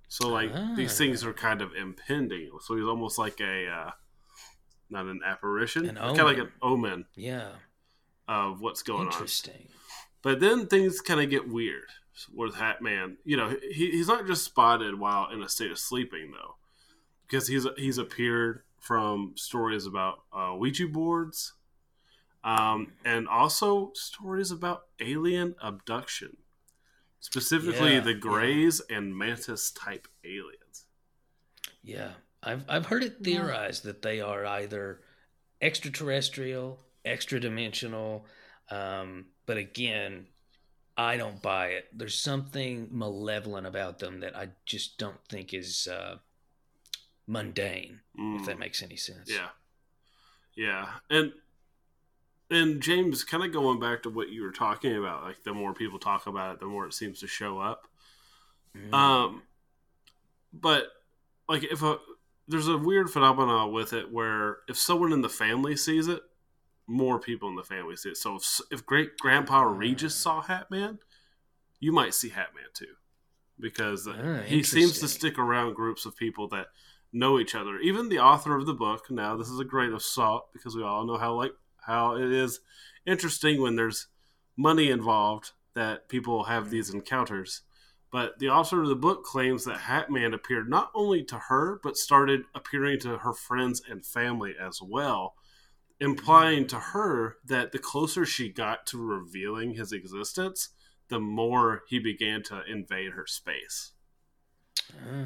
So 0.07 0.29
like 0.29 0.51
these 0.75 0.93
Ah. 0.93 0.97
things 0.97 1.23
are 1.25 1.33
kind 1.33 1.61
of 1.61 1.73
impending. 1.75 2.51
So 2.61 2.75
he's 2.75 2.85
almost 2.85 3.17
like 3.17 3.39
a 3.41 3.67
uh, 3.67 3.91
not 4.89 5.05
an 5.07 5.21
apparition, 5.25 5.85
An 5.87 5.95
kind 5.95 6.19
of 6.19 6.25
like 6.27 6.37
an 6.37 6.51
omen 6.61 7.05
yeah, 7.15 7.51
of 8.27 8.61
what's 8.61 8.83
going 8.83 9.07
on. 9.07 9.13
interesting. 9.13 9.67
But 10.21 10.39
then 10.39 10.67
things 10.67 11.01
kind 11.01 11.19
of 11.21 11.29
get 11.29 11.47
weird 11.49 11.89
with 12.33 12.55
Hat 12.55 12.81
Man. 12.81 13.17
You 13.25 13.37
know, 13.37 13.49
he, 13.61 13.91
he's 13.91 14.07
not 14.07 14.25
just 14.27 14.43
spotted 14.45 14.99
while 14.99 15.29
in 15.31 15.41
a 15.43 15.49
state 15.49 15.71
of 15.71 15.79
sleeping 15.79 16.31
though, 16.31 16.55
because 17.27 17.47
he's 17.47 17.65
he's 17.77 17.97
appeared 17.97 18.61
from 18.79 19.33
stories 19.35 19.85
about 19.87 20.19
uh, 20.31 20.53
Ouija 20.57 20.87
boards, 20.87 21.53
um, 22.43 22.93
and 23.03 23.27
also 23.27 23.91
stories 23.95 24.51
about 24.51 24.83
alien 24.99 25.55
abduction, 25.61 26.37
specifically 27.25 27.95
Yeah, 27.95 28.01
the 28.01 28.13
yeah. 28.13 28.19
Greys 28.19 28.81
and 28.89 29.17
Mantis 29.17 29.71
type 29.71 30.07
aliens. 30.23 30.85
Yeah, 31.83 32.11
I've 32.43 32.63
I've 32.67 32.87
heard 32.87 33.03
it 33.03 33.23
theorized 33.23 33.83
that 33.83 34.01
they 34.01 34.19
are 34.21 34.45
either 34.45 35.01
extraterrestrial, 35.61 36.79
extra 37.05 37.39
dimensional, 37.39 38.25
um, 38.69 39.27
but 39.45 39.57
again, 39.57 40.27
I 40.97 41.17
don't 41.17 41.41
buy 41.41 41.67
it. 41.69 41.87
There's 41.93 42.19
something 42.19 42.89
malevolent 42.91 43.67
about 43.67 43.99
them 43.99 44.21
that 44.21 44.35
I 44.35 44.49
just 44.65 44.97
don't 44.97 45.23
think 45.29 45.53
is 45.53 45.87
uh, 45.87 46.17
mundane. 47.27 48.01
If 48.33 48.45
that 48.45 48.57
Mm. 48.57 48.59
makes 48.59 48.81
any 48.81 48.95
sense. 48.97 49.29
Yeah, 49.29 49.49
yeah, 50.55 50.87
and 51.09 51.33
and 52.49 52.81
James, 52.81 53.23
kind 53.23 53.43
of 53.43 53.51
going 53.51 53.79
back 53.79 54.03
to 54.03 54.09
what 54.09 54.29
you 54.29 54.43
were 54.43 54.51
talking 54.51 54.95
about, 54.95 55.23
like 55.23 55.43
the 55.43 55.53
more 55.53 55.73
people 55.73 55.99
talk 55.99 56.27
about 56.27 56.53
it, 56.53 56.59
the 56.59 56.65
more 56.65 56.85
it 56.85 56.93
seems 56.93 57.19
to 57.21 57.27
show 57.27 57.59
up. 57.59 57.87
Mm. 58.77 58.93
Um, 58.93 59.41
but 60.53 60.87
like 61.47 61.63
if 61.63 61.81
a 61.81 61.97
there's 62.47 62.67
a 62.67 62.77
weird 62.77 63.09
phenomenon 63.09 63.73
with 63.73 63.93
it 63.93 64.11
where 64.11 64.57
if 64.67 64.77
someone 64.77 65.11
in 65.11 65.21
the 65.21 65.29
family 65.29 65.75
sees 65.75 66.07
it, 66.07 66.21
more 66.87 67.19
people 67.19 67.49
in 67.49 67.55
the 67.55 67.63
family 67.63 67.95
see 67.95 68.09
it. 68.09 68.17
So 68.17 68.35
if, 68.35 68.61
if 68.71 68.85
great 68.85 69.17
grandpa 69.17 69.63
Regis 69.63 70.15
saw 70.15 70.41
Hat 70.41 70.69
Man, 70.69 70.99
you 71.79 71.91
might 71.91 72.13
see 72.13 72.29
Hat 72.29 72.49
Man 72.55 72.65
too, 72.73 72.93
because 73.59 74.07
Ah, 74.07 74.41
he 74.45 74.61
seems 74.61 74.99
to 74.99 75.07
stick 75.07 75.39
around 75.39 75.73
groups 75.73 76.05
of 76.05 76.15
people 76.15 76.47
that 76.49 76.67
know 77.11 77.39
each 77.39 77.55
other. 77.55 77.79
Even 77.79 78.09
the 78.09 78.19
author 78.19 78.55
of 78.55 78.65
the 78.65 78.73
book. 78.73 79.09
Now 79.09 79.35
this 79.35 79.49
is 79.49 79.59
a 79.59 79.65
grain 79.65 79.93
of 79.93 80.03
salt 80.03 80.49
because 80.53 80.75
we 80.75 80.83
all 80.83 81.05
know 81.05 81.17
how 81.17 81.33
like 81.33 81.53
how 81.85 82.15
it 82.15 82.31
is 82.31 82.59
interesting 83.05 83.61
when 83.61 83.75
there's 83.75 84.07
money 84.57 84.89
involved 84.89 85.51
that 85.73 86.09
people 86.09 86.45
have 86.45 86.69
these 86.69 86.89
encounters. 86.93 87.61
But 88.11 88.39
the 88.39 88.49
author 88.49 88.81
of 88.81 88.87
the 88.87 88.95
book 88.95 89.23
claims 89.23 89.65
that 89.65 89.81
Hat 89.81 90.09
Man 90.09 90.33
appeared 90.33 90.69
not 90.69 90.89
only 90.95 91.23
to 91.25 91.37
her, 91.49 91.79
but 91.83 91.97
started 91.97 92.43
appearing 92.53 92.99
to 93.01 93.17
her 93.17 93.33
friends 93.33 93.81
and 93.89 94.05
family 94.05 94.55
as 94.59 94.81
well, 94.81 95.35
implying 95.99 96.65
to 96.67 96.77
her 96.77 97.37
that 97.45 97.71
the 97.71 97.79
closer 97.79 98.25
she 98.25 98.49
got 98.49 98.85
to 98.87 98.97
revealing 98.97 99.73
his 99.73 99.91
existence, 99.91 100.69
the 101.09 101.19
more 101.19 101.83
he 101.87 101.99
began 101.99 102.41
to 102.43 102.63
invade 102.65 103.11
her 103.11 103.27
space. 103.27 103.91
Ah. 104.93 105.25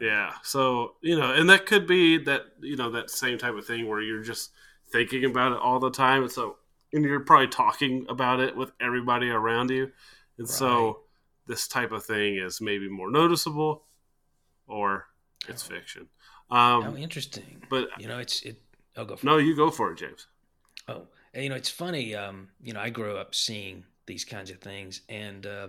Yeah. 0.00 0.32
So, 0.42 0.94
you 1.02 1.18
know, 1.18 1.34
and 1.34 1.50
that 1.50 1.66
could 1.66 1.86
be 1.86 2.16
that, 2.24 2.42
you 2.60 2.76
know, 2.76 2.90
that 2.90 3.10
same 3.10 3.36
type 3.36 3.54
of 3.54 3.66
thing 3.66 3.86
where 3.86 4.00
you're 4.00 4.22
just 4.22 4.50
thinking 4.92 5.24
about 5.24 5.52
it 5.52 5.58
all 5.58 5.78
the 5.80 5.90
time. 5.90 6.22
And 6.22 6.32
so, 6.32 6.56
and 6.92 7.04
you're 7.04 7.20
probably 7.20 7.48
talking 7.48 8.06
about 8.08 8.40
it 8.40 8.56
with 8.56 8.72
everybody 8.80 9.30
around 9.30 9.70
you. 9.70 9.84
And 10.38 10.48
Right. 10.48 10.48
so, 10.48 11.00
this 11.46 11.66
type 11.68 11.92
of 11.92 12.04
thing 12.04 12.36
is 12.36 12.60
maybe 12.60 12.88
more 12.88 13.10
noticeable 13.10 13.86
or 14.66 15.06
it's 15.48 15.62
fiction. 15.62 16.08
How 16.50 16.80
Um, 16.80 16.96
interesting. 16.96 17.62
but 17.68 17.88
You 17.98 18.08
know, 18.08 18.18
it's 18.18 18.42
it. 18.42 18.62
I'll 18.96 19.04
go 19.04 19.16
for 19.16 19.26
no, 19.26 19.38
you 19.38 19.54
go 19.56 19.70
for 19.70 19.92
it, 19.92 19.98
James. 19.98 20.26
Oh, 20.88 21.06
and, 21.32 21.44
you 21.44 21.50
know, 21.50 21.56
it's 21.56 21.70
funny. 21.70 22.14
Um, 22.14 22.48
you 22.60 22.72
know, 22.72 22.80
I 22.80 22.90
grew 22.90 23.16
up 23.16 23.34
seeing 23.34 23.84
these 24.06 24.24
kinds 24.24 24.50
of 24.50 24.58
things, 24.60 25.02
and 25.08 25.46
uh, 25.46 25.68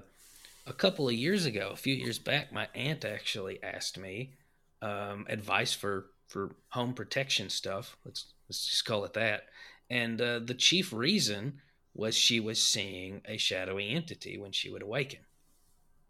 a 0.65 0.73
couple 0.73 1.07
of 1.07 1.13
years 1.13 1.45
ago, 1.45 1.69
a 1.71 1.75
few 1.75 1.93
years 1.93 2.17
back, 2.19 2.51
my 2.51 2.67
aunt 2.73 3.05
actually 3.05 3.61
asked 3.63 3.97
me 3.97 4.33
um, 4.81 5.25
advice 5.29 5.73
for 5.73 6.07
for 6.27 6.55
home 6.69 6.93
protection 6.93 7.49
stuff. 7.49 7.97
Let's 8.05 8.33
let's 8.51 8.67
just 8.67 8.83
call 8.83 9.05
it 9.05 9.13
that. 9.13 9.43
And 9.89 10.21
uh, 10.21 10.39
the 10.39 10.53
chief 10.53 10.91
reason 10.91 11.61
was 11.93 12.15
she 12.15 12.41
was 12.41 12.61
seeing 12.61 13.21
a 13.25 13.37
shadowy 13.37 13.89
entity 13.91 14.37
when 14.37 14.51
she 14.51 14.69
would 14.69 14.81
awaken. 14.81 15.21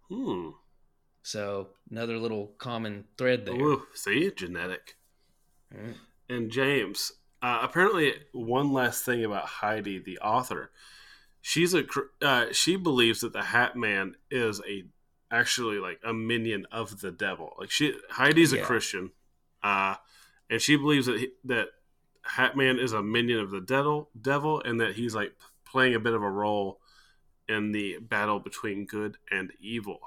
Hmm. 0.09 0.49
So 1.21 1.69
another 1.91 2.17
little 2.17 2.47
common 2.57 3.05
thread 3.15 3.45
there. 3.45 3.55
Ooh, 3.55 3.83
see, 3.93 4.31
genetic. 4.35 4.95
Mm. 5.71 5.93
And 6.29 6.51
James, 6.51 7.11
uh, 7.43 7.59
apparently, 7.61 8.13
one 8.31 8.73
last 8.73 9.05
thing 9.05 9.23
about 9.23 9.45
Heidi, 9.45 9.99
the 9.99 10.17
author, 10.17 10.71
she's 11.39 11.75
a 11.75 11.83
uh, 12.23 12.47
she 12.51 12.75
believes 12.75 13.21
that 13.21 13.33
the 13.33 13.43
Hat 13.43 13.75
Man 13.75 14.15
is 14.31 14.61
a 14.67 14.85
actually 15.29 15.77
like 15.77 15.99
a 16.03 16.13
minion 16.13 16.65
of 16.71 17.01
the 17.01 17.11
devil. 17.11 17.53
Like 17.59 17.69
she, 17.69 17.95
Heidi's 18.09 18.51
a 18.51 18.57
Yeah. 18.57 18.63
Christian, 18.63 19.11
uh, 19.61 19.95
and 20.49 20.59
she 20.59 20.75
believes 20.75 21.05
that 21.05 21.19
he, 21.19 21.29
that 21.45 21.69
Hat 22.23 22.55
Man 22.55 22.79
is 22.79 22.93
a 22.93 23.01
minion 23.01 23.39
of 23.39 23.51
the 23.51 23.61
devil, 23.61 24.09
devil, 24.21 24.61
and 24.61 24.79
that 24.79 24.95
he's 24.95 25.15
like 25.15 25.33
playing 25.65 25.95
a 25.95 25.99
bit 25.99 26.13
of 26.13 26.21
a 26.21 26.29
role 26.29 26.79
in 27.49 27.71
the 27.71 27.97
battle 27.99 28.39
between 28.39 28.85
good 28.85 29.17
and 29.31 29.51
evil. 29.59 29.99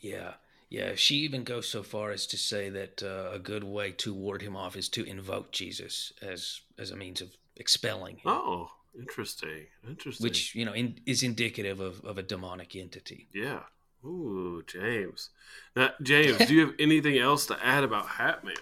Yeah, 0.00 0.34
yeah. 0.68 0.94
She 0.94 1.16
even 1.16 1.44
goes 1.44 1.68
so 1.68 1.82
far 1.82 2.10
as 2.10 2.26
to 2.28 2.36
say 2.36 2.70
that 2.70 3.02
uh, 3.02 3.30
a 3.32 3.38
good 3.38 3.64
way 3.64 3.92
to 3.92 4.14
ward 4.14 4.42
him 4.42 4.56
off 4.56 4.76
is 4.76 4.88
to 4.90 5.04
invoke 5.04 5.52
Jesus 5.52 6.12
as 6.22 6.60
as 6.78 6.90
a 6.90 6.96
means 6.96 7.20
of 7.20 7.30
expelling 7.56 8.16
him, 8.16 8.30
Oh, 8.32 8.70
interesting, 8.98 9.66
interesting. 9.86 10.24
which 10.24 10.54
you 10.54 10.64
know 10.64 10.72
in, 10.72 10.98
is 11.06 11.22
indicative 11.22 11.80
of, 11.80 12.02
of 12.04 12.16
a 12.18 12.22
demonic 12.22 12.74
entity. 12.74 13.28
Yeah, 13.34 13.60
Ooh, 14.04 14.62
James. 14.66 15.28
Now, 15.76 15.90
James, 16.02 16.38
do 16.46 16.54
you 16.54 16.60
have 16.66 16.74
anything 16.78 17.18
else 17.18 17.46
to 17.46 17.58
add 17.64 17.84
about 17.84 18.06
Hatman? 18.06 18.56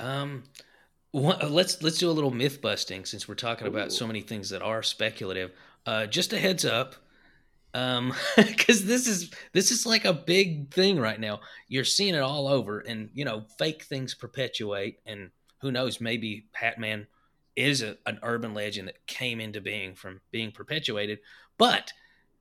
Um, 0.00 0.44
wha- 1.12 1.46
let's 1.48 1.82
let's 1.82 1.98
do 1.98 2.10
a 2.10 2.12
little 2.12 2.30
myth 2.30 2.60
busting 2.60 3.04
since 3.04 3.28
we're 3.28 3.34
talking 3.34 3.66
Ooh. 3.66 3.70
about 3.70 3.92
so 3.92 4.06
many 4.06 4.20
things 4.20 4.50
that 4.50 4.62
are 4.62 4.82
speculative. 4.82 5.52
Uh, 5.86 6.06
just 6.06 6.32
a 6.32 6.38
heads 6.38 6.64
up, 6.64 6.96
um, 7.74 8.12
because 8.36 8.84
this 8.84 9.06
is 9.06 9.30
this 9.52 9.70
is 9.70 9.86
like 9.86 10.04
a 10.04 10.12
big 10.12 10.72
thing 10.72 10.98
right 10.98 11.20
now. 11.20 11.40
You're 11.68 11.84
seeing 11.84 12.14
it 12.14 12.20
all 12.20 12.48
over, 12.48 12.80
and 12.80 13.10
you 13.14 13.24
know, 13.24 13.44
fake 13.58 13.82
things 13.82 14.14
perpetuate, 14.14 15.00
and 15.06 15.30
who 15.60 15.72
knows, 15.72 16.00
maybe 16.00 16.46
Hatman 16.60 17.06
is 17.56 17.82
a, 17.82 17.96
an 18.06 18.20
urban 18.22 18.54
legend 18.54 18.86
that 18.86 19.04
came 19.06 19.40
into 19.40 19.60
being 19.60 19.94
from 19.94 20.20
being 20.30 20.52
perpetuated, 20.52 21.18
but 21.56 21.92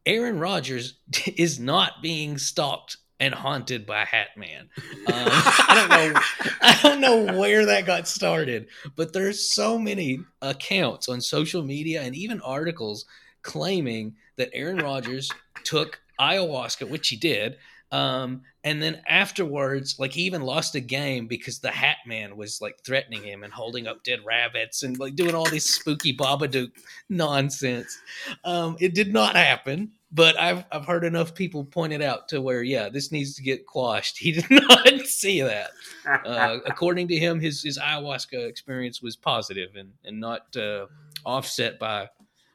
Aaron 0.06 0.40
Rodgers 0.40 0.96
is 1.36 1.60
not 1.60 2.02
being 2.02 2.38
stalked 2.38 2.98
and 3.20 3.34
haunted 3.34 3.86
by 3.86 4.04
Hatman. 4.06 4.68
Um, 5.08 5.14
I 5.16 5.74
don't 5.74 5.90
know. 5.90 6.22
I 6.62 6.80
don't 6.84 7.02
know 7.02 7.40
where 7.40 7.66
that 7.66 7.86
got 7.86 8.10
started, 8.10 8.68
but 8.98 9.14
there's 9.14 9.50
so 9.50 9.80
many 9.80 10.20
accounts 10.42 11.08
on 11.08 11.22
social 11.22 11.64
media 11.64 12.02
and 12.02 12.14
even 12.14 12.42
articles 12.42 13.06
claiming 13.42 14.16
that 14.36 14.50
Aaron 14.54 14.80
Rodgers 14.80 15.32
took 15.64 16.02
ayahuasca, 16.20 16.90
which 16.90 17.08
he 17.08 17.16
did, 17.16 17.56
um, 17.92 18.42
and 18.68 18.84
then 18.84 19.02
afterwards, 19.08 19.98
like 19.98 20.12
he 20.12 20.24
even 20.24 20.42
lost 20.42 20.76
a 20.76 20.82
game 20.82 21.26
because 21.26 21.60
the 21.60 21.72
Hat 21.72 22.00
Man 22.06 22.36
was 22.36 22.60
like 22.60 22.76
threatening 22.84 23.24
him 23.24 23.44
and 23.44 23.54
holding 23.54 23.88
up 23.88 24.04
dead 24.04 24.20
rabbits 24.26 24.84
and 24.84 25.00
like 25.00 25.16
doing 25.16 25.34
all 25.34 25.50
this 25.50 25.64
spooky 25.64 26.14
Babadook 26.14 26.72
nonsense. 27.08 27.98
Um, 28.44 28.76
it 28.82 28.94
did 28.94 29.14
not 29.14 29.38
happen, 29.38 29.94
but 30.12 30.38
I've 30.38 30.66
I've 30.70 30.86
heard 30.86 31.06
enough 31.06 31.34
people 31.34 31.64
point 31.64 31.94
it 31.94 32.02
out 32.02 32.28
to 32.28 32.42
where 32.42 32.62
yeah, 32.62 32.90
this 32.90 33.10
needs 33.10 33.36
to 33.36 33.42
get 33.42 33.66
quashed. 33.66 34.18
He 34.28 34.34
did 34.34 34.52
not 34.52 35.00
see 35.06 35.42
that. 35.42 35.70
Uh, 36.06 36.58
according 36.66 37.08
to 37.08 37.18
him, 37.18 37.40
his 37.40 37.64
his 37.64 37.78
ayahuasca 37.78 38.50
experience 38.50 39.02
was 39.02 39.16
positive 39.16 39.78
and 39.78 39.94
and 40.04 40.20
not 40.20 40.54
uh, 40.58 40.88
offset 41.24 41.80
by 41.80 42.10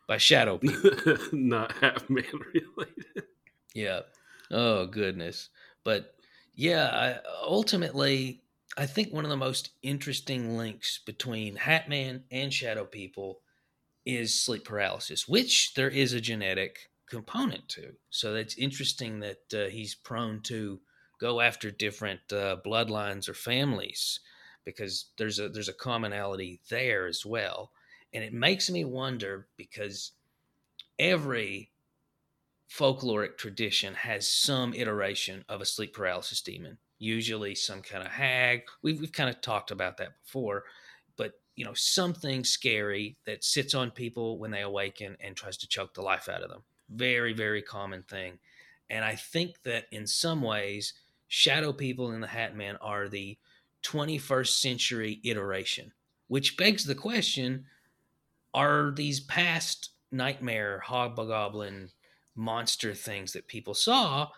by 0.06 0.18
shadow 0.18 0.58
people. 0.58 0.90
Not 1.32 1.72
Hat 1.72 2.10
Man 2.10 2.22
related. 2.52 3.24
Yeah. 3.74 4.00
Oh 4.50 4.84
goodness. 4.84 5.48
But 5.84 6.14
yeah, 6.54 7.20
I, 7.24 7.28
ultimately, 7.44 8.42
I 8.76 8.86
think 8.86 9.12
one 9.12 9.24
of 9.24 9.30
the 9.30 9.36
most 9.36 9.70
interesting 9.82 10.56
links 10.56 11.00
between 11.04 11.56
Hatman 11.56 12.22
and 12.30 12.52
Shadow 12.52 12.84
People 12.84 13.40
is 14.04 14.40
sleep 14.40 14.64
paralysis, 14.64 15.28
which 15.28 15.74
there 15.74 15.88
is 15.88 16.12
a 16.12 16.20
genetic 16.20 16.90
component 17.08 17.68
to. 17.68 17.92
So 18.10 18.34
it's 18.34 18.56
interesting 18.56 19.20
that 19.20 19.54
uh, 19.54 19.68
he's 19.68 19.94
prone 19.94 20.40
to 20.42 20.80
go 21.20 21.40
after 21.40 21.70
different 21.70 22.20
uh, 22.32 22.56
bloodlines 22.64 23.28
or 23.28 23.34
families 23.34 24.20
because 24.64 25.06
there's 25.18 25.38
a 25.38 25.48
there's 25.48 25.68
a 25.68 25.74
commonality 25.74 26.60
there 26.70 27.06
as 27.06 27.24
well. 27.26 27.72
And 28.12 28.22
it 28.22 28.32
makes 28.32 28.70
me 28.70 28.84
wonder 28.84 29.46
because 29.56 30.12
every 30.98 31.71
folkloric 32.72 33.36
tradition 33.36 33.94
has 33.94 34.26
some 34.26 34.72
iteration 34.72 35.44
of 35.48 35.60
a 35.60 35.66
sleep 35.66 35.92
paralysis 35.92 36.40
demon, 36.40 36.78
usually 36.98 37.54
some 37.54 37.82
kind 37.82 38.04
of 38.04 38.10
hag. 38.10 38.62
We've, 38.82 38.98
we've 38.98 39.12
kind 39.12 39.28
of 39.28 39.40
talked 39.40 39.70
about 39.70 39.98
that 39.98 40.22
before, 40.22 40.64
but 41.16 41.34
you 41.54 41.64
know, 41.64 41.74
something 41.74 42.44
scary 42.44 43.16
that 43.26 43.44
sits 43.44 43.74
on 43.74 43.90
people 43.90 44.38
when 44.38 44.50
they 44.50 44.62
awaken 44.62 45.16
and 45.20 45.36
tries 45.36 45.58
to 45.58 45.68
choke 45.68 45.92
the 45.92 46.02
life 46.02 46.28
out 46.28 46.42
of 46.42 46.48
them. 46.48 46.62
Very, 46.88 47.34
very 47.34 47.60
common 47.60 48.02
thing. 48.04 48.38
And 48.88 49.04
I 49.04 49.16
think 49.16 49.62
that 49.64 49.84
in 49.90 50.06
some 50.06 50.40
ways, 50.40 50.94
shadow 51.28 51.72
people 51.72 52.12
in 52.12 52.20
the 52.20 52.26
Hat 52.26 52.56
Man 52.56 52.76
are 52.80 53.08
the 53.08 53.36
21st 53.82 54.60
century 54.60 55.20
iteration, 55.24 55.92
which 56.28 56.56
begs 56.56 56.84
the 56.84 56.94
question 56.94 57.66
are 58.54 58.92
these 58.94 59.20
past 59.20 59.90
nightmare 60.10 60.80
hobgoblin 60.80 61.90
monster 62.34 62.94
things 62.94 63.32
that 63.32 63.48
people 63.48 63.74
saw 63.74 64.28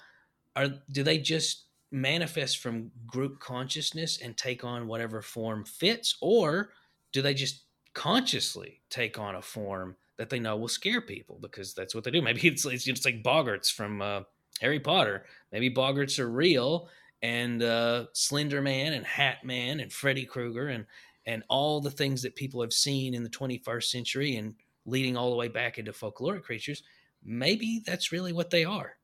are 0.57 0.69
do 0.91 1.03
they 1.03 1.19
just 1.19 1.67
manifest 1.91 2.59
from 2.59 2.91
group 3.07 3.39
consciousness 3.39 4.21
and 4.21 4.37
take 4.37 4.65
on 4.65 4.87
whatever 4.87 5.23
form 5.23 5.65
fits? 5.65 6.17
Or 6.21 6.71
do 7.13 7.23
they 7.23 7.35
just 7.35 7.65
consciously 7.95 8.83
take 8.91 9.19
on 9.19 9.37
a 9.37 9.43
form 9.43 9.97
that 10.17 10.29
they 10.29 10.41
know 10.41 10.57
will 10.57 10.69
scare 10.69 11.01
people? 11.01 11.39
Because 11.41 11.75
that's 11.75 11.95
what 11.95 12.05
they 12.05 12.11
do. 12.11 12.23
Maybe 12.23 12.49
it's, 12.49 12.65
it's 12.67 12.85
just 12.85 13.05
like 13.05 13.23
boggarts 13.23 13.73
from 13.73 14.03
uh, 14.03 14.23
harry 14.61 14.81
potter. 14.81 15.25
Maybe 15.53 15.73
boggarts 15.73 16.19
are 16.19 16.31
real 16.31 16.89
and 17.23 17.63
uh, 17.63 18.07
slender 18.13 18.61
man 18.61 18.93
and 18.93 19.07
hat 19.07 19.45
man 19.45 19.81
and 19.81 19.93
freddy 19.93 20.27
krueger 20.27 20.69
and 20.69 20.85
and 21.27 21.43
all 21.49 21.81
the 21.81 21.91
things 21.91 22.21
that 22.21 22.37
people 22.37 22.61
have 22.61 22.73
seen 22.73 23.15
in 23.15 23.23
the 23.23 23.31
21st 23.31 23.85
century 23.85 24.37
and 24.37 24.55
leading 24.85 25.17
all 25.17 25.31
the 25.31 25.37
way 25.37 25.49
back 25.49 25.79
into 25.79 25.91
folkloric 25.91 26.43
creatures 26.43 26.83
maybe 27.25 27.83
that's 27.85 28.13
really 28.13 28.33
what 28.33 28.51
they 28.51 28.65
are. 28.65 28.97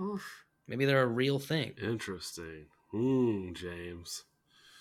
Oof. 0.00 0.44
Maybe 0.66 0.84
they're 0.84 1.02
a 1.02 1.06
real 1.06 1.38
thing. 1.38 1.72
Interesting. 1.80 2.66
Hmm, 2.90 3.52
James. 3.52 4.24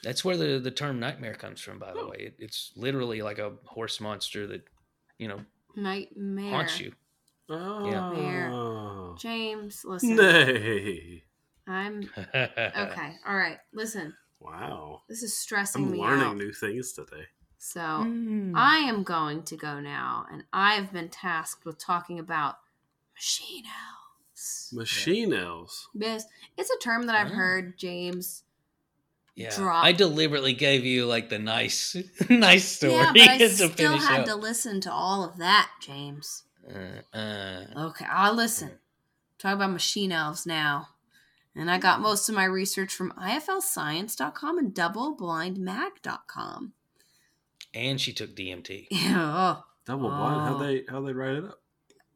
That's 0.03 0.25
where 0.25 0.37
the, 0.37 0.59
the 0.59 0.71
term 0.71 0.99
nightmare 0.99 1.35
comes 1.35 1.61
from, 1.61 1.79
by 1.79 1.93
the 1.93 2.07
way. 2.07 2.17
It, 2.19 2.35
it's 2.39 2.71
literally 2.75 3.21
like 3.21 3.39
a 3.39 3.53
horse 3.65 3.99
monster 3.99 4.47
that, 4.47 4.63
you 5.17 5.27
know, 5.27 5.41
Nightmare. 5.75 6.49
haunts 6.49 6.79
you. 6.79 6.93
Oh. 7.49 9.15
James, 9.19 9.83
listen. 9.85 10.15
Nay. 10.15 11.23
I'm 11.67 12.09
okay. 12.17 13.15
All 13.27 13.35
right. 13.35 13.57
Listen. 13.73 14.15
Wow. 14.39 15.03
This 15.07 15.21
is 15.21 15.37
stressing 15.37 15.85
I'm 15.85 15.91
me 15.91 15.99
learning 15.99 16.37
new 16.37 16.51
things 16.51 16.93
today. 16.93 17.25
So 17.63 17.79
Mm. 17.79 18.53
I 18.55 18.77
am 18.79 19.03
going 19.03 19.43
to 19.43 19.55
go 19.55 19.79
now, 19.79 20.25
and 20.31 20.45
I've 20.51 20.91
been 20.91 21.09
tasked 21.09 21.63
with 21.63 21.77
talking 21.77 22.17
about 22.17 22.57
machine 23.13 23.65
elves. 23.65 24.71
Machine 24.73 25.31
elves. 25.31 25.87
Yes, 25.93 26.25
it's 26.57 26.71
a 26.71 26.77
term 26.79 27.05
that 27.05 27.15
I've 27.15 27.31
Ah. 27.31 27.35
heard 27.35 27.77
James. 27.77 28.43
yeah. 29.35 29.55
drop. 29.55 29.83
I 29.85 29.91
deliberately 29.91 30.53
gave 30.53 30.83
you 30.85 31.05
like 31.05 31.29
the 31.29 31.37
nice, 31.39 31.95
nice 32.29 32.65
story 32.67 32.93
Yeah, 32.93 33.11
but 33.13 33.21
I 33.29 33.37
to 33.37 33.49
still 33.49 33.97
had 33.97 34.21
up. 34.21 34.25
to 34.25 34.35
listen 34.35 34.81
to 34.81 34.91
all 34.91 35.23
of 35.23 35.37
that, 35.37 35.69
James. 35.81 36.43
Uh, 36.67 37.01
uh, 37.15 37.65
Okay, 37.77 38.05
I'll 38.11 38.33
listen. 38.33 38.79
Talk 39.37 39.53
about 39.53 39.71
machine 39.71 40.11
elves 40.11 40.45
now. 40.47 40.89
And 41.55 41.69
I 41.71 41.77
got 41.77 42.01
most 42.01 42.27
of 42.27 42.33
my 42.35 42.43
research 42.45 42.91
from 42.93 43.11
IFLscience.com 43.13 44.57
and 44.57 44.73
DoubleBlindMag.com. 44.73 46.73
and 47.73 47.99
she 47.99 48.13
took 48.13 48.35
DMT. 48.35 48.87
oh, 48.93 49.63
Double 49.85 50.09
blind. 50.09 50.41
How 50.41 50.55
Oh. 50.55 50.59
they 50.59 50.83
how 50.89 51.01
they 51.01 51.13
write 51.13 51.35
it 51.37 51.43
up? 51.45 51.61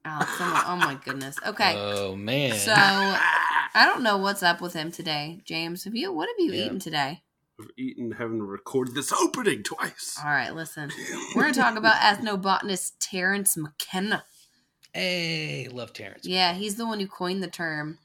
Oh 0.07 0.35
my, 0.39 0.63
oh 0.67 0.75
my 0.75 0.99
goodness. 1.03 1.37
Okay, 1.47 1.73
Oh 1.75 2.15
man. 2.15 2.53
so 2.53 2.71
I 2.75 3.85
don't 3.85 4.03
know 4.03 4.17
what's 4.17 4.43
up 4.43 4.61
with 4.61 4.73
him 4.73 4.91
today, 4.91 5.41
James. 5.45 5.83
Have 5.85 5.95
you? 5.95 6.11
What 6.13 6.29
have 6.29 6.35
you 6.45 6.53
Yeah. 6.53 6.65
eaten 6.65 6.79
today? 6.79 7.23
I've 7.59 7.69
eaten 7.77 8.11
having 8.11 8.37
to 8.39 8.43
record 8.43 8.93
this 8.93 9.11
opening 9.13 9.63
twice. 9.63 10.17
All 10.23 10.29
right, 10.29 10.53
listen. 10.53 10.91
We're 11.35 11.43
gonna 11.43 11.53
talk 11.53 11.75
about 11.77 11.95
ethnobotanist 12.01 12.93
Terence 12.99 13.55
McKenna. 13.57 14.25
hey, 14.93 15.67
love 15.71 15.91
Terrence. 15.93 16.25
Yeah, 16.27 16.53
he's 16.53 16.75
the 16.75 16.85
one 16.85 16.99
who 16.99 17.07
coined 17.07 17.41
the 17.41 17.47
term 17.47 17.97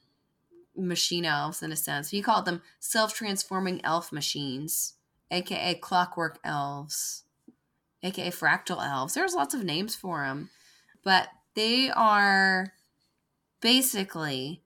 machine 0.77 1.25
elves 1.27 1.63
in 1.63 1.71
a 1.73 1.77
sense. 1.77 2.11
He 2.11 2.23
called 2.23 2.45
them 2.47 2.63
self-transforming 2.79 3.85
elf 3.85 4.11
machines, 4.13 4.95
aka 5.31 5.75
clockwork 5.75 6.39
elves, 6.45 7.25
aka 8.03 8.31
fractal 8.31 8.85
elves. 8.85 9.15
There's 9.15 9.35
lots 9.35 9.55
of 9.55 9.65
names 9.65 9.95
for 9.95 10.25
them, 10.25 10.51
but 11.05 11.29
they 11.55 11.91
are 11.91 12.73
basically 13.61 14.63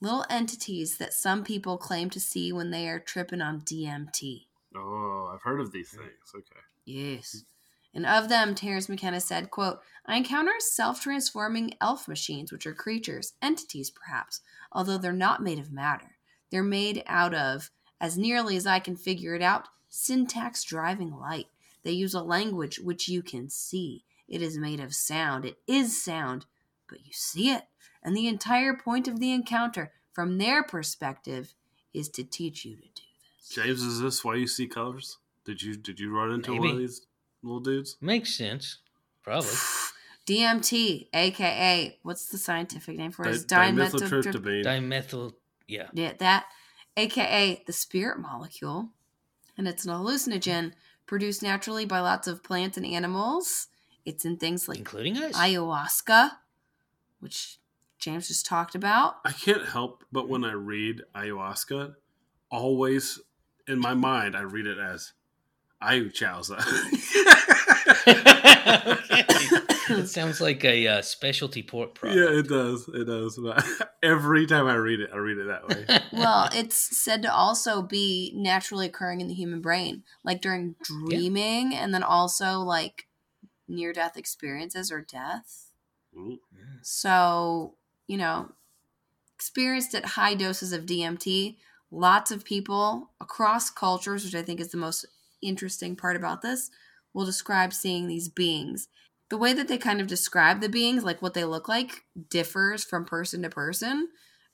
little 0.00 0.24
entities 0.30 0.98
that 0.98 1.12
some 1.12 1.44
people 1.44 1.76
claim 1.76 2.10
to 2.10 2.20
see 2.20 2.52
when 2.52 2.70
they 2.70 2.88
are 2.88 2.98
tripping 2.98 3.42
on 3.42 3.60
DMT. 3.60 4.46
Oh, 4.76 5.30
I've 5.32 5.42
heard 5.42 5.60
of 5.60 5.72
these 5.72 5.90
things. 5.90 6.32
Okay. 6.34 6.60
Yes. 6.84 7.44
And 7.92 8.06
of 8.06 8.28
them, 8.28 8.54
Terence 8.54 8.88
McKenna 8.88 9.20
said, 9.20 9.50
quote, 9.50 9.80
I 10.06 10.16
encounter 10.16 10.52
self-transforming 10.58 11.74
elf 11.80 12.06
machines, 12.06 12.52
which 12.52 12.66
are 12.66 12.72
creatures, 12.72 13.32
entities 13.42 13.90
perhaps, 13.90 14.40
although 14.72 14.98
they're 14.98 15.12
not 15.12 15.42
made 15.42 15.58
of 15.58 15.72
matter. 15.72 16.16
They're 16.50 16.62
made 16.62 17.02
out 17.06 17.34
of, 17.34 17.70
as 18.00 18.16
nearly 18.16 18.56
as 18.56 18.66
I 18.66 18.78
can 18.78 18.96
figure 18.96 19.34
it 19.34 19.42
out, 19.42 19.68
syntax 19.88 20.62
driving 20.62 21.10
light. 21.10 21.48
They 21.82 21.92
use 21.92 22.14
a 22.14 22.22
language 22.22 22.78
which 22.78 23.08
you 23.08 23.22
can 23.22 23.48
see. 23.48 24.04
It 24.28 24.42
is 24.42 24.58
made 24.58 24.80
of 24.80 24.94
sound. 24.94 25.44
It 25.44 25.58
is 25.66 26.02
sound, 26.02 26.46
but 26.88 27.00
you 27.04 27.12
see 27.12 27.50
it. 27.50 27.64
And 28.02 28.16
the 28.16 28.28
entire 28.28 28.74
point 28.74 29.08
of 29.08 29.18
the 29.20 29.32
encounter, 29.32 29.92
from 30.12 30.38
their 30.38 30.62
perspective, 30.62 31.54
is 31.92 32.08
to 32.10 32.24
teach 32.24 32.64
you 32.64 32.76
to 32.76 32.82
do 32.82 33.02
this. 33.38 33.48
James, 33.48 33.82
is 33.82 34.00
this 34.00 34.24
why 34.24 34.36
you 34.36 34.46
see 34.46 34.66
colors? 34.66 35.18
Did 35.44 35.62
you 35.62 35.74
did 35.74 35.98
you 35.98 36.14
run 36.14 36.30
into 36.30 36.54
one 36.54 36.70
of 36.70 36.78
these 36.78 37.02
little 37.42 37.60
dudes? 37.60 37.96
Makes 38.00 38.36
sense. 38.36 38.78
Probably. 39.22 39.50
DMT, 40.26 41.08
aka 41.12 41.98
what's 42.02 42.26
the 42.26 42.38
scientific 42.38 42.96
name 42.96 43.10
for 43.10 43.24
it? 43.24 43.30
Di- 43.30 43.30
It's 43.32 43.44
dimethyl- 43.44 44.22
dimethyltryptamine. 44.22 44.64
Dimethyl. 44.64 45.32
Yeah. 45.66 45.88
Yeah, 45.92 46.12
that, 46.18 46.46
aka 46.96 47.62
the 47.66 47.72
spirit 47.72 48.18
molecule, 48.20 48.90
and 49.56 49.66
it's 49.66 49.84
an 49.84 49.92
hallucinogen 49.92 50.72
produced 51.10 51.42
naturally 51.42 51.84
by 51.84 51.98
lots 51.98 52.28
of 52.28 52.40
plants 52.44 52.76
and 52.76 52.86
animals. 52.86 53.66
It's 54.04 54.24
in 54.24 54.36
things 54.36 54.68
like 54.68 54.78
Including 54.78 55.18
us. 55.18 55.36
ayahuasca, 55.36 56.30
which 57.18 57.58
James 57.98 58.28
just 58.28 58.46
talked 58.46 58.76
about. 58.76 59.16
I 59.24 59.32
can't 59.32 59.66
help 59.66 60.04
but 60.12 60.28
when 60.28 60.44
I 60.44 60.52
read 60.52 61.02
ayahuasca, 61.12 61.96
always 62.48 63.18
in 63.66 63.80
my 63.80 63.92
mind 63.92 64.36
I 64.36 64.42
read 64.42 64.68
it 64.68 64.78
as 64.78 65.12
ayuchausa. 65.82 66.60
okay. 69.90 70.00
It 70.02 70.08
sounds 70.08 70.40
like 70.40 70.64
a 70.64 70.86
uh, 70.86 71.02
specialty 71.02 71.62
pork 71.62 71.94
product. 71.94 72.18
yeah, 72.20 72.38
it 72.38 72.48
does. 72.48 72.88
It 72.88 73.04
does. 73.04 73.38
But 73.42 73.64
every 74.02 74.46
time 74.46 74.66
I 74.66 74.74
read 74.74 75.00
it, 75.00 75.10
I 75.12 75.16
read 75.16 75.38
it 75.38 75.46
that 75.46 75.68
way. 75.68 76.00
Well, 76.12 76.48
it's 76.52 76.76
said 76.76 77.22
to 77.22 77.32
also 77.32 77.82
be 77.82 78.32
naturally 78.34 78.86
occurring 78.86 79.20
in 79.20 79.28
the 79.28 79.34
human 79.34 79.60
brain, 79.60 80.02
like 80.24 80.40
during 80.40 80.74
dreaming, 80.82 81.74
and 81.74 81.94
then 81.94 82.02
also 82.02 82.60
like 82.60 83.06
near 83.68 83.92
death 83.92 84.16
experiences 84.16 84.90
or 84.90 85.00
death. 85.00 85.70
Mm. 86.16 86.38
So, 86.82 87.74
you 88.06 88.16
know, 88.16 88.52
experienced 89.34 89.94
at 89.94 90.04
high 90.04 90.34
doses 90.34 90.72
of 90.72 90.84
DMT, 90.84 91.56
lots 91.90 92.30
of 92.30 92.44
people 92.44 93.10
across 93.20 93.70
cultures, 93.70 94.24
which 94.24 94.34
I 94.34 94.42
think 94.42 94.60
is 94.60 94.70
the 94.70 94.76
most 94.76 95.06
interesting 95.42 95.96
part 95.96 96.16
about 96.16 96.42
this, 96.42 96.70
will 97.12 97.24
describe 97.24 97.72
seeing 97.72 98.06
these 98.06 98.28
beings. 98.28 98.88
The 99.30 99.38
way 99.38 99.52
that 99.52 99.68
they 99.68 99.78
kind 99.78 100.00
of 100.00 100.06
describe 100.06 100.60
the 100.60 100.68
beings, 100.68 101.04
like 101.04 101.22
what 101.22 101.34
they 101.34 101.44
look 101.44 101.68
like, 101.68 102.04
differs 102.28 102.84
from 102.84 103.04
person 103.04 103.42
to 103.42 103.50
person. 103.50 104.08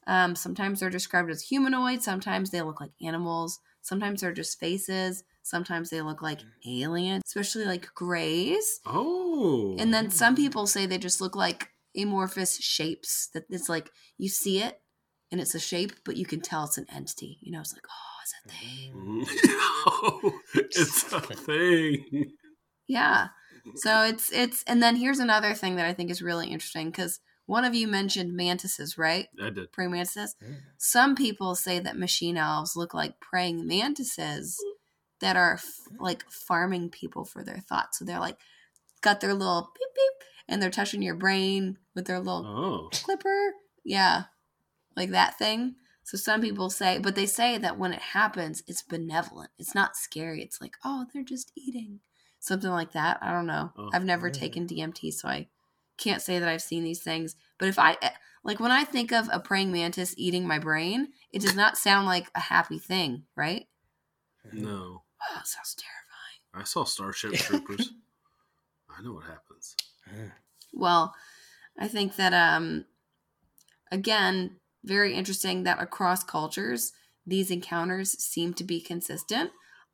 Um, 0.07 0.37
sometimes 0.37 0.81
they're 0.81 0.91
described 0.91 1.31
as 1.31 1.43
humanoid, 1.43 2.03
sometimes 2.03 2.51
they 2.51 2.63
look 2.63 2.81
like 2.81 2.93
animals, 3.03 3.59
sometimes 3.83 4.21
they're 4.21 4.33
just 4.33 4.61
faces, 4.61 5.25
sometimes 5.43 5.91
they 5.91 6.01
look 6.01 6.23
like 6.23 6.41
aliens, 6.67 7.23
especially 7.27 7.65
like 7.65 7.93
grays. 7.95 8.81
Oh. 8.87 9.75
And 9.79 9.93
then 9.93 10.11
some 10.11 10.37
people 10.37 10.67
say 10.67 10.87
they 10.87 10.99
just 10.99 11.21
look 11.21 11.35
like 11.35 11.71
amorphous 11.97 12.57
shapes. 12.59 13.29
That 13.35 13.45
it's 13.51 13.69
like 13.69 13.91
you 14.19 14.29
see 14.29 14.61
it 14.61 14.81
and 15.33 15.41
it's 15.41 15.55
a 15.55 15.61
shape, 15.61 15.93
but 16.05 16.17
you 16.17 16.27
can 16.27 16.41
tell 16.41 16.65
it's 16.65 16.79
an 16.79 16.87
entity. 16.95 17.39
You 17.41 17.53
know, 17.53 17.61
it's 17.61 17.73
like, 17.73 17.87
oh, 17.89 18.17
it's 18.23 18.35
a 18.45 18.49
thing. 18.51 18.95
Mm. 18.95 19.53
Oh, 19.89 20.41
it's 20.55 21.13
a 21.13 21.21
thing. 21.21 22.33
Yeah. 22.89 23.29
So 23.75 24.03
it's 24.05 24.31
it's 24.33 24.63
and 24.65 24.83
then 24.83 24.97
here's 24.97 25.19
another 25.19 25.55
thing 25.55 25.77
that 25.77 25.87
I 25.87 25.93
think 25.93 26.11
is 26.11 26.23
really 26.23 26.49
interesting 26.49 26.91
because 26.91 27.21
one 27.47 27.65
of 27.65 27.75
you 27.75 27.87
mentioned 27.89 28.35
mantises, 28.35 28.97
right? 28.99 29.29
I 29.43 29.51
did. 29.51 29.73
Praying 29.73 29.93
mantises. 29.93 30.35
Mm. 30.45 30.57
Some 30.79 31.15
people 31.15 31.55
say 31.55 31.79
that 31.79 31.99
machine 31.99 32.37
elves 32.37 32.77
look 32.77 32.93
like 32.95 33.21
praying 33.21 33.67
mantises 33.67 34.57
that 35.21 35.37
are 35.37 35.55
f- 35.55 35.81
like 35.99 36.25
farming 36.31 36.91
people 36.91 37.25
for 37.25 37.43
their 37.45 37.59
thoughts. 37.59 37.99
So 37.99 38.05
they're 38.05 38.21
like 38.21 38.39
got 39.01 39.21
their 39.21 39.35
little 39.35 39.71
beep 39.75 39.89
beep 39.95 40.29
and 40.49 40.61
they're 40.61 40.71
touching 40.71 41.03
your 41.03 41.15
brain 41.15 41.79
with 41.95 42.07
their 42.07 42.19
little 42.19 42.45
Oh. 42.47 42.89
clipper. 42.93 43.53
Yeah. 43.85 44.25
Like 44.97 45.11
that 45.11 45.39
thing. 45.39 45.77
So 46.05 46.17
some 46.17 46.41
people 46.41 46.71
say, 46.71 46.99
but 46.99 47.15
they 47.17 47.27
say 47.27 47.59
that 47.59 47.79
when 47.79 47.93
it 47.93 48.01
happens, 48.03 48.63
it's 48.67 48.83
benevolent. 48.83 49.51
It's 49.59 49.75
not 49.75 49.97
scary. 49.97 50.41
It's 50.43 50.61
like, 50.61 50.77
oh, 50.85 51.07
they're 51.13 51.25
just 51.25 51.51
eating. 51.57 52.01
Something 52.47 52.71
like 52.71 52.93
that. 52.93 53.19
I 53.23 53.33
don't 53.33 53.47
know. 53.47 53.73
Oh. 53.77 53.91
I've 53.93 54.05
never 54.05 54.29
Yeah. 54.29 54.35
taken 54.35 54.67
DMT, 54.69 55.11
so 55.11 55.27
I 55.29 55.49
can't 55.97 56.23
say 56.23 56.39
that 56.39 56.49
I've 56.49 56.63
seen 56.63 56.85
these 56.85 57.03
things. 57.03 57.35
But 57.59 57.69
if 57.69 57.77
I, 57.77 57.97
eh, 58.01 58.11
like, 58.45 58.61
when 58.61 58.71
I 58.71 58.85
think 58.85 59.11
of 59.13 59.29
a 59.33 59.41
praying 59.41 59.73
mantis 59.73 60.15
eating 60.17 60.47
my 60.47 60.61
brain, 60.61 61.13
it 61.33 61.43
does 61.43 61.57
not 61.57 61.77
sound 61.77 62.07
like 62.07 62.31
a 62.37 62.41
happy 62.41 62.79
thing, 62.79 63.27
right? 63.35 63.67
No. 64.53 65.03
Oh, 65.21 65.39
it 65.41 65.47
sounds 65.49 65.75
terrifying. 65.75 66.41
I 66.55 66.63
saw 66.63 66.85
Starship 66.85 67.33
Troopers. 67.35 67.91
I 68.97 69.03
know 69.03 69.15
what 69.15 69.25
happens. 69.25 69.75
Well, 70.73 71.17
I 71.77 71.89
think 71.89 72.15
that 72.15 72.33
um 72.33 72.85
again, 73.91 74.61
very 74.85 75.15
interesting 75.15 75.65
that 75.65 75.81
across 75.83 76.23
cultures 76.23 76.93
these 77.27 77.51
encounters 77.51 78.13
seem 78.23 78.55
to 78.55 78.63
be 78.63 78.81
consistent. 78.81 79.51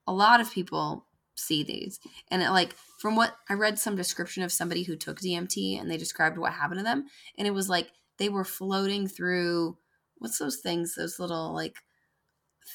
A 0.06 0.12
lot 0.12 0.40
of 0.40 0.52
people 0.52 1.06
see 1.42 1.62
these. 1.62 2.00
And 2.30 2.42
it, 2.42 2.50
like 2.50 2.74
from 2.98 3.16
what 3.16 3.36
I 3.48 3.54
read 3.54 3.78
some 3.78 3.96
description 3.96 4.42
of 4.42 4.52
somebody 4.52 4.82
who 4.82 4.96
took 4.96 5.20
DMT 5.20 5.80
and 5.80 5.90
they 5.90 5.96
described 5.96 6.38
what 6.38 6.52
happened 6.52 6.80
to 6.80 6.84
them 6.84 7.06
and 7.36 7.46
it 7.46 7.52
was 7.52 7.68
like 7.68 7.90
they 8.18 8.28
were 8.28 8.44
floating 8.44 9.08
through 9.08 9.76
what's 10.18 10.38
those 10.38 10.56
things 10.56 10.94
those 10.94 11.18
little 11.18 11.52
like 11.52 11.76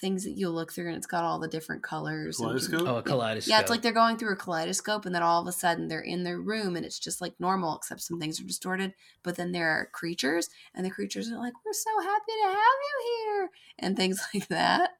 things 0.01 0.23
that 0.23 0.31
you 0.31 0.49
look 0.49 0.71
through 0.71 0.87
and 0.87 0.97
it's 0.97 1.07
got 1.07 1.23
all 1.23 1.39
the 1.39 1.47
different 1.47 1.83
colors 1.83 2.39
and 2.39 2.49
Kaleidoscope? 2.49 2.87
Oh, 2.87 2.97
a 2.97 3.03
kaleidoscope. 3.03 3.49
yeah, 3.49 3.59
it's 3.59 3.69
like 3.69 3.81
they're 3.81 3.91
going 3.91 4.17
through 4.17 4.33
a 4.33 4.37
kaleidoscope, 4.37 5.05
and 5.05 5.15
then 5.15 5.23
all 5.23 5.41
of 5.41 5.47
a 5.47 5.51
sudden 5.51 5.87
they're 5.87 6.01
in 6.01 6.23
their 6.23 6.39
room, 6.39 6.75
and 6.75 6.85
it's 6.85 6.99
just 6.99 7.21
like 7.21 7.33
normal, 7.39 7.77
except 7.77 8.01
some 8.01 8.19
things 8.19 8.39
are 8.39 8.45
distorted. 8.45 8.93
But 9.23 9.35
then 9.35 9.51
there 9.51 9.69
are 9.69 9.89
creatures, 9.91 10.49
and 10.75 10.85
the 10.85 10.91
creatures 10.91 11.31
are 11.31 11.37
like, 11.37 11.53
"We're 11.65 11.73
so 11.73 12.01
happy 12.01 12.31
to 12.43 12.47
have 12.47 12.57
you 12.57 13.23
here," 13.25 13.49
and 13.79 13.95
things 13.95 14.21
like 14.33 14.47
that. 14.49 14.91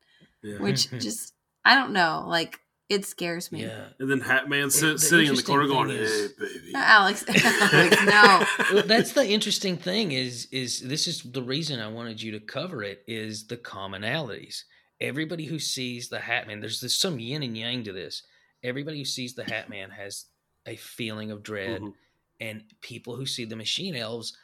Yeah. 0.42 0.60
Which 0.60 0.90
just, 1.00 1.34
I 1.66 1.76
don't 1.76 1.94
know, 1.94 2.26
like 2.28 2.60
it 2.90 3.06
scares 3.06 3.52
me. 3.52 3.64
yeah. 3.64 3.88
and 4.00 4.10
then 4.10 4.22
Hat 4.22 4.48
Man 4.50 4.66
the 4.66 4.72
sit, 4.72 5.00
sitting 5.00 5.28
in 5.28 5.36
the 5.36 5.44
corner 5.44 5.68
going, 5.68 5.90
thing 5.90 5.98
"Hey, 5.98 6.28
baby." 6.40 6.72
No, 6.74 6.80
Alex, 6.80 7.26
Alex, 7.74 7.98
no. 8.06 8.46
Well, 8.74 8.84
that's 8.88 9.12
the 9.14 9.28
interesting 9.28 9.78
thing 9.78 10.12
is 10.14 10.48
is 10.52 10.82
this 10.82 11.08
is 11.08 11.22
the 11.24 11.42
reason 11.42 11.80
I 11.80 11.88
wanted 11.90 12.22
you 12.22 12.32
to 12.34 12.40
cover 12.40 12.84
it 12.84 13.04
is 13.08 13.48
the 13.48 13.58
commonalities. 13.58 14.64
Everybody 15.02 15.46
who 15.46 15.60
sees 15.60 16.10
the 16.10 16.20
Hat 16.20 16.48
Man, 16.48 16.60
there's, 16.60 16.80
there's 16.82 16.98
some 17.00 17.20
yin 17.20 17.44
and 17.44 17.56
yang 17.58 17.84
to 17.84 17.94
this. 17.94 18.24
Everybody 18.64 18.98
who 19.00 19.06
sees 19.06 19.36
the 19.36 19.44
Hat 19.44 19.70
Man 19.70 19.92
has 19.92 20.26
a 20.66 20.76
feeling 20.76 21.30
of 21.32 21.44
dread, 21.44 21.82
Mhm. 21.82 21.94
and 22.40 22.64
people 22.82 23.16
who 23.16 23.26
see 23.26 23.46
the 23.46 23.56
machine 23.56 23.96
elves, 23.96 24.36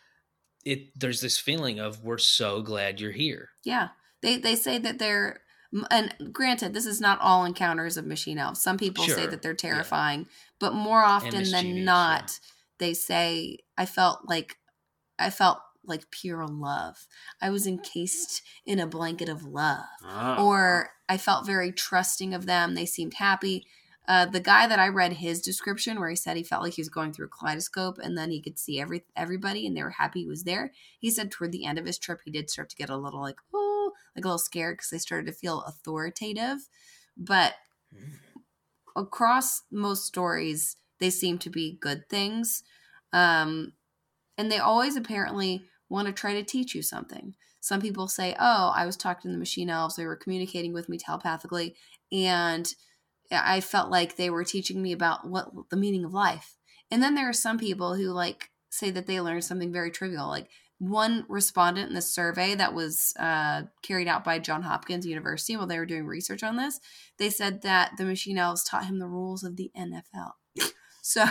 it 0.65 0.97
there's 0.99 1.21
this 1.21 1.37
feeling 1.37 1.79
of 1.79 2.03
we're 2.03 2.17
so 2.17 2.61
glad 2.61 2.99
you're 3.01 3.11
here. 3.11 3.49
Yeah, 3.63 3.89
they 4.21 4.37
they 4.37 4.55
say 4.55 4.77
that 4.79 4.99
they're 4.99 5.41
and 5.89 6.13
granted, 6.31 6.73
this 6.73 6.85
is 6.85 7.01
not 7.01 7.19
all 7.21 7.45
encounters 7.45 7.97
of 7.97 8.05
machine 8.05 8.37
elves. 8.37 8.61
Some 8.61 8.77
people 8.77 9.05
say 9.05 9.25
that 9.25 9.41
they're 9.41 9.51
yeah. 9.51 9.57
terrifying, 9.69 10.27
but 10.59 10.73
more 10.73 11.03
often 11.03 11.49
than 11.51 11.77
yeah. 11.77 11.83
not, 11.83 12.39
they 12.79 12.93
say 12.93 13.59
I 13.77 13.85
felt 13.85 14.27
like 14.27 14.57
I 15.17 15.29
felt 15.29 15.59
like 15.85 16.11
pure 16.11 16.45
love. 16.47 17.07
I 17.41 17.49
was 17.49 17.67
encased 17.67 18.41
in 18.65 18.79
a 18.79 18.87
blanket 18.87 19.29
of 19.29 19.45
love, 19.45 19.85
Ah. 20.03 20.41
or 20.41 20.91
I 21.09 21.17
felt 21.17 21.45
very 21.45 21.71
trusting 21.71 22.33
of 22.33 22.45
them. 22.45 22.75
They 22.75 22.85
seemed 22.85 23.15
happy. 23.15 23.65
Uh, 24.05 24.25
the 24.25 24.39
guy 24.39 24.67
that 24.67 24.79
I 24.79 24.89
read 24.89 25.13
his 25.13 25.41
description, 25.41 25.99
where 25.99 26.09
he 26.09 26.15
said 26.15 26.35
he 26.35 26.43
felt 26.43 26.61
like 26.61 26.73
he 26.73 26.81
was 26.81 26.89
going 26.89 27.13
through 27.13 27.27
a 27.27 27.29
kaleidoscope, 27.29 27.97
and 27.99 28.17
then 28.17 28.31
he 28.31 28.41
could 28.41 28.59
see 28.59 28.79
every 28.79 29.05
everybody, 29.15 29.65
and 29.65 29.75
they 29.75 29.83
were 29.83 29.91
happy 29.91 30.21
he 30.21 30.27
was 30.27 30.43
there. 30.43 30.71
He 30.99 31.09
said 31.09 31.31
toward 31.31 31.51
the 31.51 31.65
end 31.65 31.79
of 31.79 31.85
his 31.85 31.97
trip, 31.97 32.19
he 32.23 32.31
did 32.31 32.49
start 32.49 32.69
to 32.69 32.75
get 32.75 32.89
a 32.89 32.97
little 32.97 33.21
like 33.21 33.37
oh, 33.53 33.72
like 34.15 34.25
a 34.25 34.27
little 34.27 34.37
scared 34.37 34.77
because 34.77 34.89
they 34.89 34.97
started 34.97 35.27
to 35.27 35.33
feel 35.33 35.61
authoritative. 35.61 36.67
But 37.17 37.55
across 38.95 39.63
most 39.71 40.05
stories, 40.05 40.77
they 40.99 41.09
seem 41.09 41.37
to 41.39 41.49
be 41.49 41.77
good 41.81 42.07
things, 42.09 42.63
um, 43.11 43.73
and 44.37 44.51
they 44.51 44.59
always 44.59 44.95
apparently 44.95 45.65
want 45.89 46.07
to 46.07 46.13
try 46.13 46.33
to 46.33 46.43
teach 46.43 46.73
you 46.73 46.81
something. 46.81 47.35
Some 47.59 47.81
people 47.81 48.07
say, 48.07 48.35
"Oh, 48.39 48.71
I 48.75 48.85
was 48.85 48.97
talking 48.97 49.29
to 49.29 49.33
the 49.33 49.39
machine 49.39 49.69
elves; 49.69 49.95
they 49.95 50.05
were 50.05 50.15
communicating 50.15 50.73
with 50.73 50.89
me 50.89 50.97
telepathically, 50.97 51.75
and 52.11 52.73
I 53.31 53.61
felt 53.61 53.89
like 53.89 54.15
they 54.15 54.29
were 54.29 54.43
teaching 54.43 54.81
me 54.81 54.91
about 54.91 55.27
what 55.27 55.69
the 55.69 55.77
meaning 55.77 56.05
of 56.05 56.13
life." 56.13 56.57
And 56.91 57.01
then 57.01 57.15
there 57.15 57.29
are 57.29 57.33
some 57.33 57.57
people 57.57 57.95
who 57.95 58.09
like 58.11 58.51
say 58.69 58.91
that 58.91 59.07
they 59.07 59.21
learned 59.21 59.43
something 59.43 59.71
very 59.71 59.91
trivial, 59.91 60.27
like 60.27 60.49
one 60.79 61.25
respondent 61.29 61.87
in 61.89 61.95
the 61.95 62.01
survey 62.01 62.55
that 62.55 62.73
was 62.73 63.13
uh, 63.19 63.63
carried 63.83 64.07
out 64.07 64.23
by 64.23 64.39
John 64.39 64.63
Hopkins 64.63 65.05
University 65.05 65.55
while 65.55 65.67
they 65.67 65.77
were 65.79 65.85
doing 65.85 66.05
research 66.05 66.43
on 66.43 66.57
this, 66.57 66.79
they 67.17 67.29
said 67.29 67.61
that 67.61 67.93
the 67.97 68.03
machine 68.05 68.37
elves 68.37 68.63
taught 68.63 68.85
him 68.85 68.99
the 68.99 69.07
rules 69.07 69.43
of 69.43 69.55
the 69.55 69.71
NFL. 69.77 70.31
So, 71.05 71.25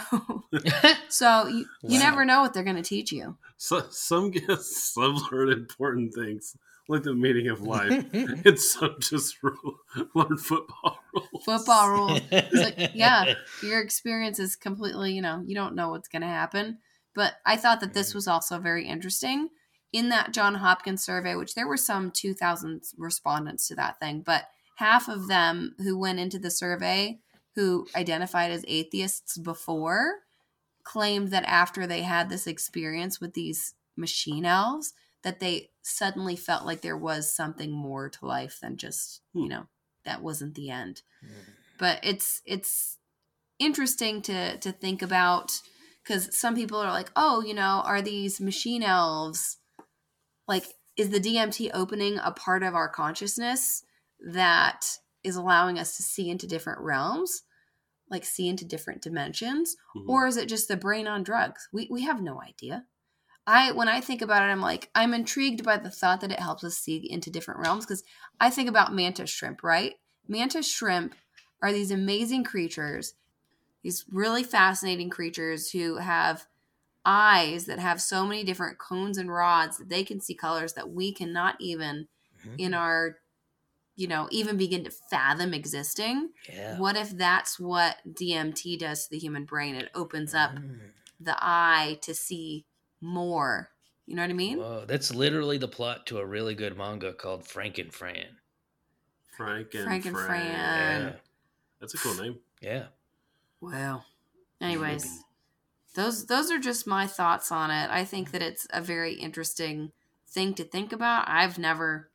so 1.09 1.47
you, 1.47 1.65
you 1.87 1.99
Wow. 1.99 2.11
never 2.11 2.25
know 2.27 2.43
what 2.43 2.53
they're 2.53 2.63
going 2.63 2.77
to 2.77 2.83
teach 2.83 3.11
you. 3.11 3.39
So, 3.57 3.83
some 3.91 4.31
get 4.31 4.61
some 4.61 5.17
learn 5.33 5.51
important 5.51 6.13
things, 6.13 6.55
like 6.89 7.05
the 7.05 7.15
meaning 7.15 7.49
of 7.49 7.63
life, 7.63 8.05
and 8.13 8.59
some 8.59 8.97
just 8.99 9.43
ru- 9.43 9.79
learn 10.15 10.37
football 10.37 10.99
rules. 11.15 11.45
Football 11.47 11.89
rules. 11.91 12.21
Like, 12.53 12.91
yeah, 12.93 13.33
your 13.63 13.81
experience 13.81 14.39
is 14.39 14.57
completely, 14.57 15.13
you 15.15 15.23
know, 15.23 15.43
you 15.47 15.55
don't 15.55 15.75
know 15.75 15.89
what's 15.89 16.09
going 16.09 16.23
to 16.23 16.29
happen. 16.29 16.79
But 17.15 17.35
I 17.45 17.57
thought 17.57 17.81
that 17.81 17.95
this 17.95 18.15
was 18.15 18.27
also 18.29 18.59
very 18.59 18.87
interesting. 18.87 19.51
In 19.93 20.09
that 20.09 20.33
John 20.33 20.55
Hopkins 20.57 21.05
survey, 21.05 21.35
which 21.35 21.55
there 21.55 21.69
were 21.69 21.77
some 21.77 22.11
2,000 22.11 22.83
respondents 22.97 23.69
to 23.69 23.75
that 23.75 24.01
thing, 24.01 24.23
but 24.23 24.49
half 24.77 25.09
of 25.09 25.29
them 25.29 25.75
who 25.79 25.99
went 25.99 26.19
into 26.19 26.39
the 26.39 26.51
survey 26.51 27.21
who 27.55 27.87
identified 27.95 28.51
as 28.51 28.65
atheists 28.67 29.37
before 29.37 30.21
claimed 30.85 31.29
that 31.29 31.45
after 31.45 31.87
they 31.87 32.03
had 32.03 32.29
this 32.29 32.47
experience 32.47 33.21
with 33.21 33.35
these 33.35 33.75
machine 33.97 34.45
elves, 34.45 34.95
that 35.23 35.41
they 35.41 35.71
suddenly 35.83 36.37
felt 36.37 36.65
like 36.67 36.81
there 36.81 36.97
was 36.97 37.35
something 37.35 37.71
more 37.71 38.09
to 38.09 38.27
life 38.27 38.59
than 38.61 38.77
just, 38.77 39.23
you 39.39 39.43
Hmm. 39.43 39.49
know, 39.49 39.67
that 40.05 40.23
wasn't 40.23 40.55
the 40.55 40.71
end. 40.71 41.03
But 41.79 42.01
it's 42.03 42.43
it's 42.45 42.99
interesting 43.59 44.23
to 44.23 44.59
to 44.59 44.73
think 44.73 45.03
about 45.03 45.63
because 46.03 46.37
some 46.37 46.55
people 46.55 46.79
are 46.79 46.91
like, 46.91 47.11
oh, 47.17 47.43
you 47.43 47.55
know, 47.55 47.83
are 47.85 48.03
these 48.03 48.41
machine 48.41 48.83
elves 48.83 49.59
like 50.49 50.75
is 50.97 51.11
the 51.11 51.21
DMT 51.21 51.71
opening 51.73 52.19
a 52.19 52.33
part 52.33 52.63
of 52.63 52.75
our 52.75 52.89
consciousness 52.89 53.85
that 54.21 54.99
is 55.25 55.37
allowing 55.37 55.79
us 55.79 55.97
to 55.97 56.03
see 56.03 56.29
into 56.29 56.47
different 56.47 56.81
realms, 56.81 57.43
like 58.11 58.25
see 58.25 58.49
into 58.49 58.65
different 58.65 59.01
dimensions, 59.03 59.77
Mhm. 59.97 60.09
or 60.09 60.27
is 60.27 60.37
it 60.37 60.49
just 60.49 60.69
the 60.69 60.77
brain 60.77 61.07
on 61.07 61.23
drugs? 61.23 61.69
We 61.73 61.89
we 61.91 62.03
have 62.03 62.21
no 62.21 62.43
idea. 62.43 62.87
I 63.47 63.73
when 63.73 63.89
I 63.89 64.01
think 64.01 64.21
about 64.23 64.43
it, 64.43 64.53
I'm 64.53 64.61
like 64.61 64.91
I'm 64.95 65.15
intrigued 65.15 65.65
by 65.65 65.77
the 65.79 65.91
thought 65.91 66.21
that 66.21 66.33
it 66.33 66.41
helps 66.41 66.65
us 66.65 66.77
see 66.77 66.97
into 67.11 67.31
different 67.31 67.61
realms 67.61 67.85
because 67.87 68.05
I 68.41 68.51
think 68.51 68.69
about 68.69 68.95
mantis 68.95 69.31
shrimp, 69.31 69.63
right? 69.63 69.95
Mantis 70.29 70.69
shrimp 70.71 71.15
are 71.63 71.73
these 71.73 71.91
amazing 71.91 72.45
creatures, 72.45 73.15
these 73.83 74.05
really 74.11 74.45
fascinating 74.45 75.11
creatures 75.11 75.71
who 75.71 75.97
have 75.97 76.47
eyes 77.05 77.65
that 77.67 77.79
have 77.81 78.01
so 78.01 78.25
many 78.25 78.45
different 78.45 78.79
cones 78.79 79.19
and 79.19 79.33
rods 79.33 79.79
that 79.79 79.89
they 79.89 80.05
can 80.05 80.21
see 80.21 80.35
colors 80.35 80.75
that 80.75 80.91
we 80.91 81.13
cannot 81.13 81.57
even 81.61 82.07
Mhm. 82.45 82.55
in 82.59 82.75
our 82.75 83.19
you 83.97 84.07
know 84.07 84.29
even 84.31 84.57
begin 84.57 84.85
to 84.85 84.91
fathom 84.91 85.53
existing 85.53 86.31
yeah. 86.49 86.79
what 86.79 86.97
if 86.97 87.11
that's 87.11 87.59
what 87.61 87.97
dmt 88.09 88.79
does 88.79 89.05
to 89.05 89.11
the 89.11 89.19
human 89.19 89.45
brain 89.45 89.75
it 89.75 89.91
opens 89.95 90.33
up 90.35 90.53
Mm. 90.53 90.93
the 91.21 91.37
eye 91.45 91.99
to 92.03 92.15
see 92.15 92.65
more 93.01 93.71
you 94.07 94.15
know 94.17 94.23
what 94.23 94.31
i 94.31 94.35
mean 94.35 94.59
Whoa, 94.59 94.85
that's 94.87 95.13
literally 95.15 95.59
the 95.59 95.69
plot 95.69 96.07
to 96.07 96.19
a 96.19 96.25
really 96.27 96.55
good 96.55 96.77
manga 96.77 97.13
called 97.13 97.45
Franken 97.45 97.93
Fran. 97.93 98.39
Frank 99.37 99.75
and 99.75 99.85
Frank 99.85 100.07
and 100.07 100.15
Fran. 100.17 100.27
Fran. 100.27 101.03
Yeah. 101.03 101.13
That's 101.81 101.95
a 101.95 101.99
cool 101.99 102.15
name. 102.15 102.39
Yeah. 102.61 102.87
Wow 103.63 104.05
anyways 104.61 105.05
Maybe. 105.05 105.19
those 105.95 106.27
those 106.27 106.51
are 106.51 106.59
just 106.59 106.87
my 106.87 107.07
thoughts 107.07 107.53
on 107.53 107.71
it 107.71 107.91
i 107.91 108.05
think 108.05 108.33
that 108.33 108.43
it's 108.43 108.67
a 108.73 108.83
very 108.83 109.15
interesting 109.15 109.93
thing 110.29 110.55
to 110.55 110.65
think 110.65 110.93
about 110.93 111.29
i've 111.29 111.59
never 111.59 112.11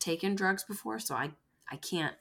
taken 0.00 0.34
drugs 0.36 0.64
before 0.64 0.98
so 1.00 1.14
i 1.16 1.32
i 1.70 1.76
can't 1.76 2.16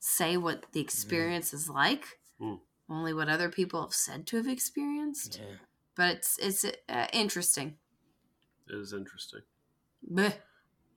say 0.00 0.36
what 0.36 0.66
the 0.72 0.80
experience 0.80 1.54
is 1.54 1.68
like 1.68 2.04
Mm. 2.40 2.60
only 2.88 3.12
what 3.14 3.28
other 3.28 3.50
people 3.50 3.82
have 3.82 3.94
said 3.94 4.26
to 4.28 4.36
have 4.36 4.48
experienced 4.48 5.40
Yeah. 5.42 5.56
but 5.96 6.16
it's 6.18 6.38
it's 6.38 6.64
uh, 6.88 7.08
interesting 7.12 7.78
It 8.68 8.76
is 8.76 8.92
interesting. 8.92 9.42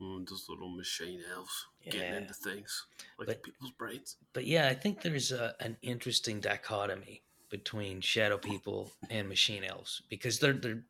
Those 0.01 0.47
little 0.49 0.69
machine 0.69 1.21
elves 1.35 1.67
getting 1.85 2.15
into 2.15 2.33
things 2.33 2.85
like 3.19 3.27
But- 3.27 3.43
people's 3.43 3.71
brains. 3.71 4.17
But 4.33 4.45
yeah, 4.47 4.67
I 4.67 4.73
think 4.73 5.01
there's 5.01 5.31
a, 5.31 5.53
an 5.59 5.77
interesting 5.83 6.39
dichotomy 6.39 7.21
between 7.49 8.01
shadow 8.01 8.37
people 8.37 8.91
and 9.11 9.29
machine 9.29 9.63
elves 9.63 10.01
because 10.09 10.39
they're 10.39 10.53
they're 10.53 10.83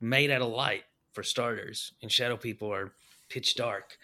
made 0.00 0.30
out 0.30 0.42
of 0.42 0.50
light 0.50 0.84
for 1.12 1.22
starters, 1.22 1.92
and 2.02 2.12
shadow 2.12 2.36
people 2.36 2.70
are 2.72 2.92
pitch 3.30 3.54
dark. 3.54 3.96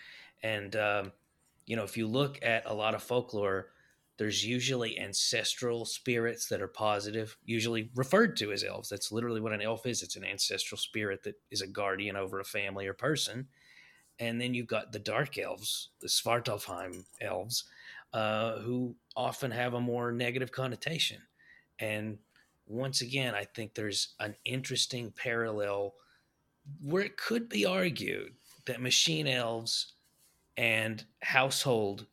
And 0.43 0.75
um, 0.77 1.13
you 1.67 1.77
know, 1.77 1.85
if 1.85 1.97
you 1.99 2.07
look 2.07 2.39
at 2.43 2.63
a 2.65 2.73
lot 2.75 2.95
of 2.95 3.03
folklore, 3.03 3.69
there's 4.17 4.45
usually 4.47 4.99
ancestral 4.99 5.85
spirits 5.85 6.47
that 6.49 6.63
are 6.63 6.69
positive, 6.69 7.37
usually 7.45 7.91
referred 7.95 8.37
to 8.39 8.53
as 8.53 8.65
elves. 8.65 8.89
That's 8.89 9.13
literally 9.13 9.41
what 9.41 9.53
an 9.53 9.61
elf 9.61 9.85
is. 9.87 10.03
It's 10.03 10.17
an 10.17 10.25
ancestral 10.25 10.79
spirit 10.79 11.23
that 11.25 11.35
is 11.51 11.61
a 11.61 11.67
guardian 11.67 12.17
over 12.17 12.41
a 12.41 12.45
family 12.45 12.87
or 12.87 12.95
person. 12.95 13.49
And 14.19 14.41
then 14.41 14.55
you've 14.55 14.67
got 14.67 14.93
the 14.93 14.99
dark 14.99 15.39
elves, 15.39 15.91
the 16.01 16.09
Svartalfheim 16.09 17.05
elves, 17.21 17.65
uh, 18.13 18.59
who 18.59 18.95
often 19.17 19.51
have 19.51 19.75
a 19.75 19.81
more 19.81 20.13
negative 20.13 20.53
connotation. 20.53 21.19
And 21.81 22.19
once 22.67 23.01
again, 23.01 23.35
I 23.35 23.45
think 23.45 23.75
there's 23.75 24.15
an 24.21 24.37
interesting 24.45 25.13
parallel 25.17 25.95
where 26.83 27.03
it 27.03 27.17
could 27.17 27.49
be 27.49 27.67
argued 27.67 28.33
that 28.67 28.81
machine 28.81 29.27
elves 29.27 29.95
and 30.57 31.05
household, 31.23 32.07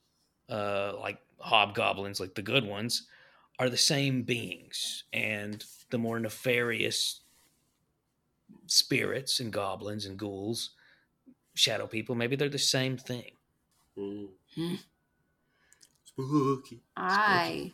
uh, 0.50 0.94
like 1.00 1.20
hobgoblins, 1.40 2.20
like 2.20 2.36
the 2.36 2.42
good 2.42 2.66
ones, 2.66 3.08
are 3.60 3.70
the 3.70 3.78
same 3.78 4.24
beings. 4.24 5.04
And 5.14 5.64
the 5.92 5.98
more 5.98 6.20
nefarious 6.20 7.22
spirits 8.66 9.40
and 9.40 9.54
goblins 9.54 10.06
and 10.06 10.18
ghouls, 10.18 10.72
shadow 11.54 11.88
people, 11.88 12.16
maybe 12.16 12.36
they're 12.36 12.50
the 12.50 12.58
same 12.60 12.98
thing. 12.98 13.32
Mm. 13.98 14.28
Hmm. 14.56 14.76
Spooky. 16.06 16.82
I 16.96 17.72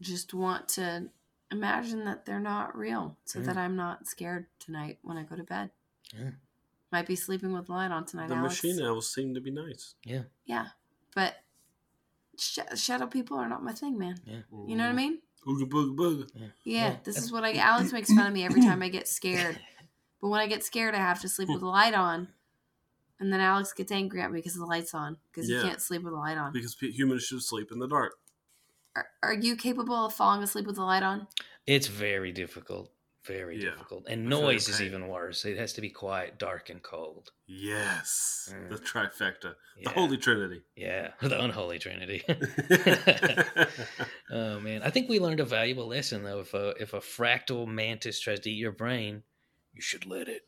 just 0.00 0.34
want 0.34 0.68
to 0.70 1.08
imagine 1.50 2.04
that 2.04 2.24
they're 2.24 2.40
not 2.40 2.76
real 2.76 3.16
so 3.24 3.40
Mm. 3.40 3.46
that 3.46 3.56
I'm 3.56 3.76
not 3.76 4.06
scared 4.06 4.46
tonight 4.58 4.98
when 5.02 5.16
I 5.16 5.22
go 5.22 5.36
to 5.36 5.44
bed. 5.44 5.70
Yeah. 6.12 6.30
Might 6.90 7.06
be 7.06 7.16
sleeping 7.16 7.52
with 7.52 7.66
the 7.66 7.72
light 7.72 7.90
on 7.90 8.04
tonight, 8.04 8.28
The 8.28 8.34
Alex. 8.36 8.62
machine 8.62 8.80
elves 8.80 9.12
seem 9.12 9.34
to 9.34 9.40
be 9.40 9.50
nice. 9.50 9.94
Yeah, 10.04 10.24
Yeah. 10.46 10.68
but 11.14 11.42
sh- 12.38 12.58
shadow 12.76 13.06
people 13.06 13.36
are 13.38 13.48
not 13.48 13.62
my 13.62 13.72
thing, 13.72 13.98
man. 13.98 14.20
Yeah. 14.24 14.40
You 14.66 14.76
know 14.76 14.84
what 14.84 14.90
I 14.90 14.96
mean? 14.96 15.20
Ooga 15.46 15.68
booga 15.68 15.94
booga. 15.94 16.30
Yeah, 16.34 16.48
Yeah, 16.64 16.96
this 17.04 17.18
is 17.18 17.30
what 17.30 17.44
I. 17.44 17.52
Alex 17.54 17.92
makes 17.92 18.12
fun 18.12 18.26
of 18.26 18.32
me 18.32 18.44
every 18.44 18.62
time 18.62 18.82
I 18.82 18.88
get 18.88 19.06
scared. 19.18 19.60
But 20.24 20.30
when 20.30 20.40
I 20.40 20.46
get 20.46 20.64
scared, 20.64 20.94
I 20.94 21.00
have 21.00 21.20
to 21.20 21.28
sleep 21.28 21.50
with 21.50 21.60
the 21.60 21.66
light 21.66 21.92
on. 21.92 22.28
And 23.20 23.30
then 23.30 23.40
Alex 23.40 23.74
gets 23.74 23.92
angry 23.92 24.22
at 24.22 24.32
me 24.32 24.38
because 24.38 24.54
the 24.54 24.64
light's 24.64 24.94
on 24.94 25.18
because 25.30 25.50
Yeah. 25.50 25.60
he 25.60 25.68
can't 25.68 25.82
sleep 25.82 26.02
with 26.02 26.14
the 26.14 26.18
light 26.18 26.38
on. 26.38 26.50
Because 26.50 26.74
humans 26.80 27.24
should 27.24 27.42
sleep 27.42 27.70
in 27.70 27.78
the 27.78 27.86
dark. 27.86 28.14
Are, 28.96 29.06
are 29.22 29.34
you 29.34 29.54
capable 29.54 30.06
of 30.06 30.14
falling 30.14 30.42
asleep 30.42 30.64
with 30.64 30.76
the 30.76 30.82
light 30.82 31.02
on? 31.02 31.26
It's 31.66 31.88
very 31.88 32.32
difficult. 32.32 32.90
Very 33.26 33.62
Yeah. 33.62 33.72
difficult. 33.72 34.06
And 34.08 34.22
I 34.22 34.30
noise 34.30 34.66
your 34.66 34.76
is 34.76 34.80
even 34.80 35.08
worse. 35.08 35.44
It 35.44 35.58
has 35.58 35.74
to 35.74 35.82
be 35.82 35.90
quiet, 35.90 36.38
dark, 36.38 36.70
and 36.70 36.82
cold. 36.82 37.30
Yes. 37.46 38.50
Mm. 38.50 38.70
The 38.70 38.76
trifecta. 38.76 39.56
Yeah. 39.76 39.84
The 39.84 39.90
Holy 39.90 40.16
Trinity. 40.16 40.62
Yeah. 40.74 41.10
The 41.20 41.38
unholy 41.38 41.78
trinity. 41.78 42.24
oh 44.30 44.58
man. 44.60 44.82
I 44.82 44.88
think 44.88 45.10
we 45.10 45.20
learned 45.20 45.40
a 45.40 45.44
valuable 45.44 45.86
lesson 45.86 46.22
though. 46.22 46.40
If 46.40 46.54
a 46.54 46.70
if 46.80 46.94
a 46.94 47.00
fractal 47.00 47.68
mantis 47.68 48.20
tries 48.20 48.40
to 48.40 48.50
eat 48.50 48.56
your 48.56 48.72
brain, 48.72 49.22
you 49.74 49.80
should 49.82 50.06
let 50.06 50.28
it. 50.28 50.46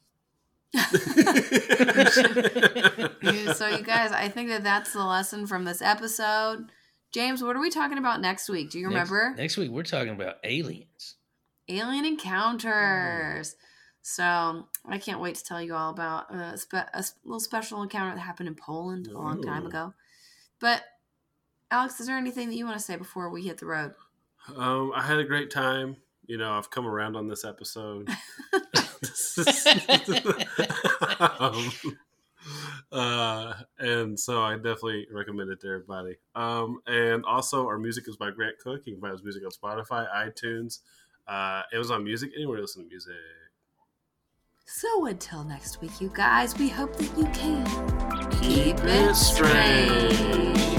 So 3.56 3.68
you 3.68 3.82
guys, 3.82 4.12
I 4.12 4.28
think 4.28 4.48
that 4.50 4.62
that's 4.64 4.92
the 4.92 5.02
lesson 5.04 5.46
from 5.46 5.64
this 5.64 5.80
episode. 5.82 6.70
James, 7.12 7.42
what 7.42 7.56
are 7.56 7.60
we 7.60 7.70
talking 7.70 7.98
about 7.98 8.20
next 8.20 8.48
week? 8.48 8.70
Do 8.70 8.78
you 8.78 8.88
remember? 8.88 9.34
Next, 9.36 9.56
week 9.56 9.70
we're 9.70 9.82
talking 9.84 10.10
about 10.12 10.36
aliens. 10.44 11.16
Alien 11.68 12.04
encounters. 12.04 13.56
So 14.02 14.68
I 14.84 14.98
can't 14.98 15.20
wait 15.20 15.34
to 15.36 15.44
tell 15.44 15.60
you 15.62 15.74
all 15.74 15.90
about 15.90 16.32
a, 16.32 16.56
spe- 16.58 16.74
a 16.74 16.98
s- 16.98 17.14
little 17.24 17.40
special 17.40 17.82
encounter 17.82 18.14
that 18.14 18.20
happened 18.20 18.48
in 18.48 18.54
Poland 18.54 19.08
a 19.08 19.18
long 19.18 19.42
time 19.42 19.66
ago. 19.66 19.94
But 20.60 20.82
Alex, 21.70 21.98
is 22.00 22.06
there 22.06 22.16
anything 22.16 22.48
that 22.50 22.56
you 22.56 22.66
want 22.66 22.78
to 22.78 22.84
say 22.84 22.96
before 22.96 23.30
we 23.30 23.42
hit 23.42 23.58
the 23.58 23.66
road? 23.66 23.94
um, 24.54 24.92
I 24.94 25.02
had 25.02 25.18
a 25.18 25.24
great 25.24 25.50
time. 25.50 25.96
You 26.26 26.38
know, 26.38 26.52
I've 26.52 26.70
come 26.70 26.86
around 26.86 27.16
on 27.16 27.26
this 27.28 27.44
episode. 27.44 28.08
um, 31.40 31.72
uh, 32.92 33.54
and 33.78 34.18
so 34.18 34.42
I 34.42 34.56
definitely 34.56 35.06
recommend 35.12 35.50
it 35.50 35.60
to 35.62 35.68
everybody. 35.68 36.16
Um, 36.34 36.80
and 36.86 37.24
also, 37.24 37.66
our 37.66 37.78
music 37.78 38.08
is 38.08 38.16
by 38.16 38.30
Grant 38.30 38.56
Cook. 38.62 38.82
You 38.86 38.94
can 38.94 39.00
find 39.00 39.12
his 39.12 39.22
music 39.22 39.42
on 39.44 39.50
Spotify, 39.50 40.06
iTunes, 40.14 40.80
uh, 41.26 41.62
Amazon 41.72 42.04
Music, 42.04 42.30
anywhere 42.36 42.58
you 42.58 42.62
listen 42.62 42.84
to 42.84 42.88
music. 42.88 43.14
So 44.66 45.06
until 45.06 45.44
next 45.44 45.80
week, 45.80 46.00
you 46.00 46.10
guys, 46.12 46.56
we 46.58 46.68
hope 46.68 46.96
that 46.96 47.16
you 47.16 47.24
can 47.26 47.64
Keep 48.42 48.76
it 48.84 49.14
strange. 49.16 50.75